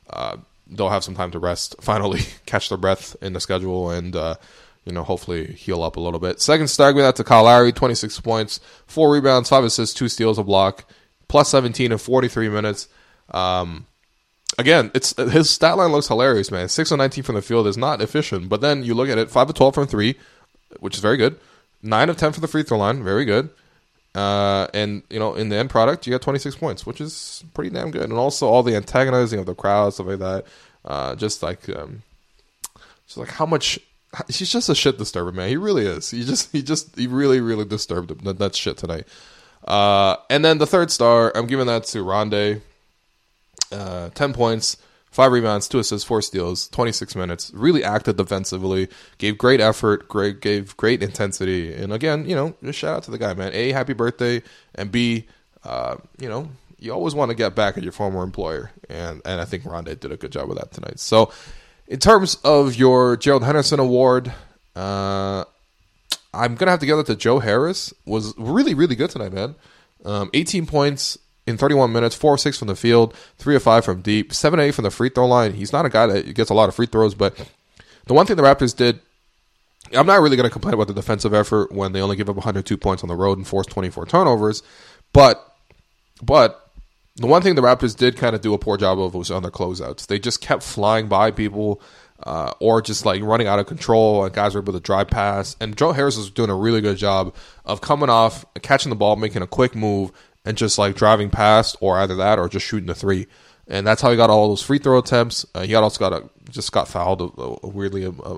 uh, 0.09 0.37
they'll 0.67 0.89
have 0.89 1.03
some 1.03 1.15
time 1.15 1.31
to 1.31 1.39
rest. 1.39 1.75
Finally, 1.81 2.21
catch 2.45 2.69
their 2.69 2.77
breath 2.77 3.15
in 3.21 3.33
the 3.33 3.39
schedule, 3.39 3.91
and 3.91 4.15
uh, 4.15 4.35
you 4.85 4.91
know, 4.91 5.03
hopefully 5.03 5.45
heal 5.53 5.83
up 5.83 5.97
a 5.97 5.99
little 5.99 6.19
bit. 6.19 6.41
Second 6.41 6.67
star, 6.67 6.93
we 6.93 7.01
that 7.01 7.15
to 7.17 7.23
Kyle 7.23 7.43
Lowry, 7.43 7.71
26 7.71 8.19
points, 8.21 8.59
four 8.85 9.11
rebounds, 9.11 9.49
five 9.49 9.63
assists, 9.63 9.95
two 9.95 10.09
steals, 10.09 10.37
a 10.37 10.43
block, 10.43 10.85
plus 11.27 11.49
17 11.49 11.91
in 11.91 11.97
43 11.97 12.49
minutes. 12.49 12.87
Um, 13.29 13.87
again, 14.57 14.91
it's 14.93 15.15
his 15.17 15.49
stat 15.49 15.77
line 15.77 15.91
looks 15.91 16.07
hilarious, 16.07 16.51
man. 16.51 16.69
Six 16.69 16.91
of 16.91 16.97
nineteen 16.97 17.23
from 17.23 17.35
the 17.35 17.41
field 17.41 17.67
is 17.67 17.77
not 17.77 18.01
efficient, 18.01 18.49
but 18.49 18.61
then 18.61 18.83
you 18.83 18.93
look 18.93 19.09
at 19.09 19.17
it, 19.17 19.29
five 19.29 19.49
of 19.49 19.55
twelve 19.55 19.75
from 19.75 19.87
three, 19.87 20.15
which 20.79 20.95
is 20.95 21.01
very 21.01 21.17
good. 21.17 21.39
Nine 21.81 22.09
of 22.09 22.17
ten 22.17 22.31
from 22.31 22.41
the 22.41 22.47
free 22.47 22.63
throw 22.63 22.77
line, 22.77 23.03
very 23.03 23.25
good. 23.25 23.49
Uh, 24.15 24.67
and 24.73 25.03
you 25.09 25.19
know, 25.19 25.33
in 25.35 25.49
the 25.49 25.55
end 25.55 25.69
product, 25.69 26.05
you 26.05 26.11
got 26.11 26.21
twenty 26.21 26.39
six 26.39 26.55
points, 26.55 26.85
which 26.85 27.01
is 27.01 27.43
pretty 27.53 27.69
damn 27.69 27.91
good. 27.91 28.03
And 28.03 28.13
also 28.13 28.47
all 28.47 28.63
the 28.63 28.75
antagonizing 28.75 29.39
of 29.39 29.45
the 29.45 29.55
crowd, 29.55 29.93
stuff 29.93 30.07
like 30.07 30.19
that. 30.19 30.45
Uh, 30.85 31.15
just 31.15 31.41
like, 31.41 31.67
um, 31.69 32.03
just 33.05 33.17
like 33.17 33.29
how 33.29 33.45
much. 33.45 33.79
He's 34.27 34.51
just 34.51 34.69
a 34.69 34.75
shit 34.75 34.99
disturber, 34.99 35.31
man. 35.31 35.49
He 35.49 35.57
really 35.57 35.87
is. 35.87 36.11
He 36.11 36.23
just, 36.23 36.51
he 36.51 36.61
just, 36.61 36.95
he 36.95 37.07
really, 37.07 37.41
really 37.41 37.65
disturbed. 37.65 38.23
That, 38.23 38.37
that 38.37 38.55
shit 38.55 38.77
tonight. 38.77 39.07
Uh, 39.67 40.17
and 40.29 40.45
then 40.45 40.59
the 40.59 40.67
third 40.67 40.91
star, 40.91 41.31
I'm 41.33 41.47
giving 41.47 41.65
that 41.65 41.85
to 41.85 41.97
Rondae 42.05 42.61
uh, 43.73 44.09
10 44.09 44.33
points, 44.33 44.77
five 45.11 45.31
rebounds, 45.31 45.67
two 45.67 45.79
assists, 45.79 46.07
four 46.07 46.21
steals, 46.21 46.67
26 46.69 47.15
minutes. 47.15 47.51
Really 47.53 47.83
acted 47.83 48.17
defensively, 48.17 48.87
gave 49.17 49.37
great 49.37 49.59
effort, 49.59 50.07
great 50.07 50.41
gave 50.41 50.75
great 50.77 51.03
intensity. 51.03 51.73
And 51.73 51.91
again, 51.93 52.27
you 52.27 52.35
know, 52.35 52.55
just 52.63 52.79
shout 52.79 52.97
out 52.97 53.03
to 53.03 53.11
the 53.11 53.17
guy, 53.17 53.33
man. 53.33 53.51
A, 53.53 53.71
happy 53.71 53.93
birthday, 53.93 54.41
and 54.75 54.91
B, 54.91 55.25
uh, 55.63 55.97
you 56.19 56.29
know, 56.29 56.49
you 56.79 56.91
always 56.91 57.15
want 57.15 57.29
to 57.29 57.35
get 57.35 57.55
back 57.55 57.77
at 57.77 57.83
your 57.83 57.93
former 57.93 58.23
employer, 58.23 58.71
and 58.89 59.21
and 59.23 59.39
I 59.39 59.45
think 59.45 59.63
Rondae 59.63 59.99
did 59.99 60.11
a 60.11 60.17
good 60.17 60.31
job 60.31 60.49
with 60.49 60.57
that 60.57 60.71
tonight. 60.71 60.99
So, 60.99 61.31
in 61.87 61.99
terms 61.99 62.35
of 62.43 62.75
your 62.75 63.15
Gerald 63.15 63.43
Henderson 63.43 63.79
Award, 63.79 64.33
uh, 64.75 65.45
I'm 66.33 66.55
gonna 66.55 66.71
have 66.71 66.81
to 66.81 66.85
give 66.85 66.99
it 66.99 67.05
to 67.05 67.15
Joe 67.15 67.39
Harris. 67.39 67.93
Was 68.05 68.33
really 68.37 68.73
really 68.73 68.95
good 68.95 69.09
tonight, 69.11 69.31
man. 69.31 69.55
Um, 70.03 70.29
18 70.33 70.65
points, 70.65 71.17
in 71.45 71.57
31 71.57 71.91
minutes, 71.91 72.15
4 72.15 72.33
or 72.33 72.37
6 72.37 72.57
from 72.57 72.67
the 72.67 72.75
field, 72.75 73.13
3 73.37 73.55
of 73.55 73.63
5 73.63 73.85
from 73.85 74.01
deep, 74.01 74.33
7 74.33 74.59
8 74.59 74.71
from 74.71 74.83
the 74.83 74.91
free 74.91 75.09
throw 75.09 75.27
line. 75.27 75.53
He's 75.53 75.73
not 75.73 75.85
a 75.85 75.89
guy 75.89 76.07
that 76.07 76.33
gets 76.35 76.49
a 76.49 76.53
lot 76.53 76.69
of 76.69 76.75
free 76.75 76.85
throws, 76.85 77.15
but 77.15 77.35
the 78.05 78.13
one 78.13 78.25
thing 78.25 78.35
the 78.35 78.43
Raptors 78.43 78.75
did, 78.75 78.99
I'm 79.93 80.07
not 80.07 80.21
really 80.21 80.37
going 80.37 80.47
to 80.47 80.53
complain 80.53 80.73
about 80.73 80.87
the 80.87 80.93
defensive 80.93 81.33
effort 81.33 81.71
when 81.71 81.91
they 81.91 82.01
only 82.01 82.15
give 82.15 82.29
up 82.29 82.35
102 82.35 82.77
points 82.77 83.03
on 83.03 83.09
the 83.09 83.15
road 83.15 83.37
and 83.37 83.47
force 83.47 83.67
24 83.67 84.05
turnovers, 84.05 84.63
but 85.11 85.49
but 86.21 86.59
the 87.15 87.27
one 87.27 87.41
thing 87.41 87.55
the 87.55 87.61
Raptors 87.61 87.95
did 87.95 88.17
kind 88.17 88.35
of 88.35 88.41
do 88.41 88.53
a 88.53 88.57
poor 88.57 88.77
job 88.77 88.99
of 88.99 89.13
was 89.13 89.29
on 89.29 89.43
their 89.43 89.51
closeouts. 89.51 90.07
They 90.07 90.19
just 90.19 90.41
kept 90.41 90.63
flying 90.63 91.07
by 91.07 91.31
people. 91.31 91.81
Uh, 92.25 92.53
or 92.61 92.81
just 92.81 93.05
like 93.05 93.21
running 93.21 93.47
out 93.47 93.59
of 93.59 93.65
control, 93.65 94.23
and 94.23 94.33
guys 94.33 94.55
were 94.55 94.61
able 94.61 94.71
to 94.71 94.79
drive 94.79 95.09
past. 95.09 95.57
And 95.59 95.75
Joe 95.75 95.91
Harris 95.91 96.15
was 96.15 96.31
doing 96.31 96.49
a 96.49 96.55
really 96.55 96.79
good 96.79 96.95
job 96.95 97.35
of 97.65 97.81
coming 97.81 98.09
off, 98.09 98.45
catching 98.61 98.91
the 98.91 98.95
ball, 98.95 99.17
making 99.17 99.41
a 99.41 99.47
quick 99.47 99.75
move, 99.75 100.13
and 100.45 100.57
just 100.57 100.77
like 100.77 100.95
driving 100.95 101.29
past, 101.29 101.75
or 101.79 101.97
either 101.97 102.15
that 102.15 102.39
or 102.39 102.49
just 102.49 102.65
shooting 102.65 102.87
the 102.87 102.95
three. 102.95 103.27
And 103.67 103.87
that's 103.87 104.01
how 104.01 104.11
he 104.11 104.17
got 104.17 104.29
all 104.29 104.49
those 104.49 104.61
free 104.61 104.77
throw 104.77 104.99
attempts. 104.99 105.45
Uh, 105.55 105.61
he 105.61 105.73
also 105.73 105.97
got 105.97 106.11
a, 106.11 106.29
just 106.49 106.71
got 106.71 106.87
fouled 106.87 107.21
uh, 107.21 107.67
weirdly 107.67 108.05
uh, 108.05 108.37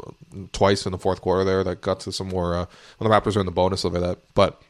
twice 0.51 0.85
in 0.85 0.91
the 0.91 0.99
fourth 0.99 1.21
quarter 1.21 1.43
there. 1.43 1.63
That 1.63 1.81
got 1.81 2.01
to 2.01 2.11
some 2.11 2.29
more 2.29 2.55
uh, 2.55 2.65
when 2.97 3.09
the 3.09 3.15
Raptors 3.15 3.35
are 3.35 3.39
in 3.39 3.47
the 3.47 3.51
bonus 3.51 3.83
of 3.83 3.93
that. 3.93 4.19
But 4.35 4.61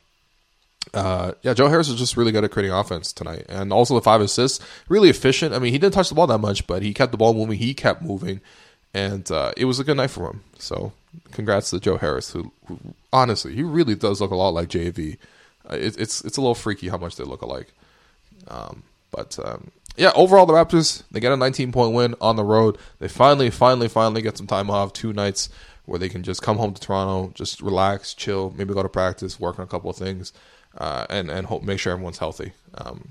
uh, 0.93 1.33
yeah, 1.41 1.53
Joe 1.53 1.67
Harris 1.67 1.89
is 1.89 1.97
just 1.97 2.15
really 2.15 2.31
good 2.31 2.43
at 2.43 2.51
creating 2.51 2.71
offense 2.71 3.11
tonight, 3.11 3.45
and 3.49 3.73
also 3.73 3.95
the 3.95 4.01
five 4.01 4.21
assists, 4.21 4.63
really 4.87 5.09
efficient. 5.09 5.53
I 5.53 5.59
mean, 5.59 5.73
he 5.73 5.79
didn't 5.79 5.93
touch 5.93 6.09
the 6.09 6.15
ball 6.15 6.27
that 6.27 6.37
much, 6.37 6.67
but 6.67 6.81
he 6.81 6.93
kept 6.93 7.11
the 7.11 7.17
ball 7.17 7.33
moving. 7.33 7.57
He 7.57 7.73
kept 7.73 8.01
moving, 8.01 8.39
and 8.93 9.29
uh, 9.31 9.51
it 9.57 9.65
was 9.65 9.79
a 9.79 9.83
good 9.83 9.97
night 9.97 10.11
for 10.11 10.29
him. 10.29 10.43
So, 10.57 10.93
congrats 11.31 11.69
to 11.71 11.79
Joe 11.79 11.97
Harris, 11.97 12.31
who, 12.31 12.51
who 12.67 12.79
honestly 13.11 13.55
he 13.55 13.63
really 13.63 13.95
does 13.95 14.21
look 14.21 14.31
a 14.31 14.35
lot 14.35 14.53
like 14.53 14.69
JV. 14.69 15.17
Uh, 15.69 15.75
it, 15.75 15.99
it's 15.99 16.23
it's 16.23 16.37
a 16.37 16.41
little 16.41 16.55
freaky 16.55 16.89
how 16.89 16.97
much 16.97 17.15
they 17.15 17.23
look 17.23 17.41
alike. 17.41 17.73
Um, 18.47 18.83
but 19.11 19.37
um, 19.43 19.71
yeah, 19.97 20.11
overall 20.15 20.45
the 20.45 20.53
Raptors 20.53 21.03
they 21.11 21.19
get 21.19 21.31
a 21.31 21.37
19 21.37 21.71
point 21.71 21.93
win 21.93 22.15
on 22.21 22.35
the 22.35 22.43
road. 22.43 22.77
They 22.99 23.07
finally, 23.07 23.49
finally, 23.49 23.87
finally 23.87 24.21
get 24.21 24.37
some 24.37 24.47
time 24.47 24.69
off, 24.69 24.93
two 24.93 25.13
nights 25.13 25.49
where 25.85 25.99
they 25.99 26.09
can 26.09 26.23
just 26.23 26.41
come 26.41 26.57
home 26.57 26.73
to 26.73 26.81
Toronto, 26.81 27.31
just 27.35 27.61
relax, 27.61 28.13
chill, 28.13 28.53
maybe 28.57 28.73
go 28.73 28.83
to 28.83 28.89
practice, 28.89 29.39
work 29.39 29.59
on 29.59 29.63
a 29.63 29.67
couple 29.67 29.89
of 29.89 29.95
things, 29.95 30.33
uh, 30.77 31.05
and 31.09 31.29
and 31.29 31.47
hope 31.47 31.63
make 31.63 31.79
sure 31.79 31.93
everyone's 31.93 32.17
healthy. 32.17 32.51
Um, 32.75 33.09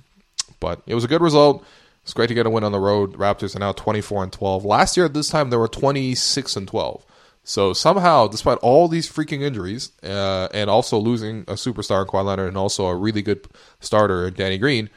but 0.60 0.82
it 0.86 0.94
was 0.94 1.04
a 1.04 1.08
good 1.08 1.22
result. 1.22 1.64
It's 2.02 2.12
great 2.12 2.26
to 2.26 2.34
get 2.34 2.46
a 2.46 2.50
win 2.50 2.64
on 2.64 2.72
the 2.72 2.78
road. 2.78 3.14
Raptors 3.14 3.56
are 3.56 3.60
now 3.60 3.72
24 3.72 4.24
and 4.24 4.32
12. 4.32 4.64
Last 4.64 4.96
year 4.96 5.06
at 5.06 5.14
this 5.14 5.30
time 5.30 5.48
they 5.48 5.56
were 5.56 5.68
26 5.68 6.56
and 6.56 6.68
12. 6.68 7.04
So 7.44 7.74
somehow, 7.74 8.26
despite 8.26 8.58
all 8.58 8.88
these 8.88 9.10
freaking 9.10 9.42
injuries, 9.42 9.92
uh, 10.02 10.48
and 10.54 10.70
also 10.70 10.98
losing 10.98 11.42
a 11.42 11.54
superstar 11.54 12.02
in 12.02 12.08
Kawhi 12.08 12.24
Leonard 12.24 12.48
and 12.48 12.56
also 12.56 12.86
a 12.86 12.96
really 12.96 13.20
good 13.20 13.46
starter 13.80 14.26
in 14.26 14.34
Danny 14.34 14.56
Green, 14.56 14.88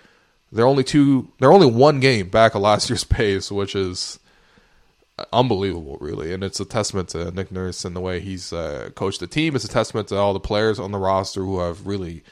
they're 0.51 0.65
only 0.65 0.85
two. 0.85 1.29
They're 1.39 1.51
only 1.51 1.69
one 1.69 1.99
game 1.99 2.29
back 2.29 2.55
of 2.55 2.61
last 2.61 2.89
year's 2.89 3.03
pace, 3.03 3.51
which 3.51 3.75
is 3.75 4.19
unbelievable, 5.33 5.97
really. 5.99 6.33
And 6.33 6.43
it's 6.43 6.59
a 6.59 6.65
testament 6.65 7.09
to 7.09 7.31
Nick 7.31 7.51
Nurse 7.51 7.83
and 7.83 7.95
the 7.95 7.99
way 7.99 8.19
he's 8.19 8.53
uh, 8.53 8.91
coached 8.95 9.19
the 9.19 9.27
team. 9.27 9.55
It's 9.55 9.65
a 9.65 9.69
testament 9.69 10.07
to 10.09 10.15
all 10.17 10.33
the 10.33 10.39
players 10.39 10.79
on 10.79 10.91
the 10.91 10.99
roster 10.99 11.41
who 11.41 11.59
have 11.59 11.85
really 11.85 12.23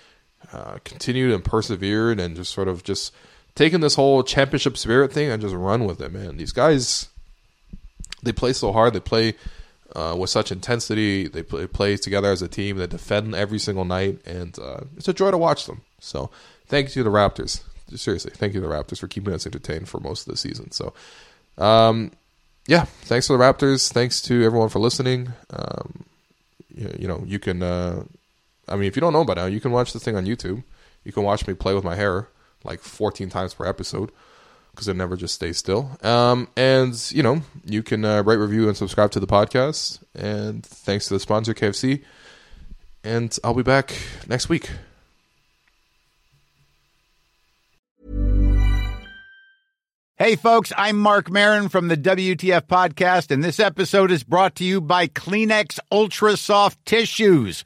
uh, 0.54 0.78
continued 0.84 1.34
and 1.34 1.44
persevered 1.44 2.20
and 2.20 2.36
just 2.36 2.54
sort 2.54 2.68
of 2.68 2.84
just 2.84 3.14
taken 3.56 3.82
this 3.82 3.96
whole 3.96 4.24
championship 4.24 4.78
spirit 4.78 5.12
thing 5.12 5.30
and 5.30 5.42
just 5.42 5.56
run 5.56 5.86
with 5.86 6.00
it, 6.02 6.12
man. 6.12 6.38
These 6.38 6.52
guys, 6.52 7.10
they 8.22 8.32
play 8.32 8.54
so 8.54 8.72
hard. 8.72 8.94
They 8.94 9.00
play 9.00 9.36
uh, 9.96 10.16
with 10.18 10.30
such 10.30 10.52
intensity. 10.52 11.28
They 11.28 11.44
play, 11.44 11.68
play, 11.68 11.98
together 11.98 12.30
as 12.30 12.42
a 12.42 12.48
team. 12.48 12.78
They 12.78 12.88
defend 12.88 13.34
every 13.34 13.60
single 13.60 13.86
night, 13.86 14.20
and 14.26 14.58
uh, 14.60 14.82
it's 14.98 15.08
a 15.08 15.14
joy 15.14 15.32
to 15.32 15.38
watch 15.38 15.66
them. 15.66 15.82
So, 16.00 16.30
thank 16.68 16.90
you 16.90 17.04
to 17.04 17.10
the 17.10 17.16
Raptors. 17.16 17.64
Seriously, 17.96 18.32
thank 18.36 18.54
you 18.54 18.62
to 18.62 18.68
the 18.68 18.74
Raptors 18.74 19.00
for 19.00 19.08
keeping 19.08 19.34
us 19.34 19.46
entertained 19.46 19.88
for 19.88 20.00
most 20.00 20.28
of 20.28 20.34
the 20.34 20.38
season. 20.38 20.72
So, 20.72 20.94
um, 21.58 22.12
yeah, 22.68 22.86
thanks 23.04 23.28
to 23.28 23.34
the 23.34 23.40
Raptors. 23.40 23.92
Thanks 23.92 24.22
to 24.24 24.44
everyone 24.44 24.70
for 24.70 24.80
listening. 24.80 25.34
Um, 25.52 26.06
you, 26.74 26.96
you, 27.00 27.08
know, 27.08 27.24
you 27.26 27.40
can. 27.40 27.64
Uh, 27.64 28.04
I 28.68 28.76
mean, 28.76 28.86
if 28.86 28.96
you 28.96 29.02
don't 29.02 29.14
know 29.14 29.24
by 29.24 29.36
now, 29.36 29.46
you 29.46 29.62
can 29.62 29.72
watch 29.72 29.94
the 29.94 30.00
thing 30.00 30.16
on 30.16 30.26
YouTube. 30.26 30.64
You 31.04 31.12
can 31.12 31.24
watch 31.24 31.48
me 31.48 31.54
play 31.54 31.74
with 31.74 31.84
my 31.84 31.96
hair 31.96 32.28
like 32.64 32.82
14 32.82 33.30
times 33.30 33.54
per 33.54 33.66
episode 33.66 34.12
because 34.76 34.88
it 34.88 34.96
never 34.96 35.16
just 35.16 35.34
stays 35.34 35.58
still. 35.58 35.98
Um, 36.04 36.50
and 36.58 36.94
you 37.12 37.24
know, 37.24 37.42
you 37.64 37.82
can 37.82 38.04
uh, 38.04 38.22
review, 38.24 38.68
and 38.68 38.76
subscribe 38.76 39.12
to 39.12 39.20
the 39.20 39.28
podcast. 39.28 40.00
And 40.14 40.66
thanks 40.66 41.08
to 41.08 41.14
the 41.14 41.20
sponsor, 41.20 41.54
KFC. 41.54 42.04
And 43.04 43.38
I'll 43.44 43.54
be 43.54 43.64
back 43.64 43.96
next 44.28 44.50
week. 44.50 44.70
Hey, 50.18 50.38
folks, 50.38 50.72
I'm 50.78 50.98
Marc 50.98 51.30
Maron 51.30 51.68
from 51.68 51.90
the 51.90 51.98
WTF 51.98 52.62
Podcast, 52.62 53.32
and 53.32 53.44
this 53.44 53.60
episode 53.60 54.12
is 54.12 54.24
brought 54.24 54.56
to 54.56 54.64
you 54.64 54.80
by 54.80 55.08
Kleenex 55.08 55.78
Ultra 55.92 56.38
Soft 56.38 56.86
Tissues 56.86 57.66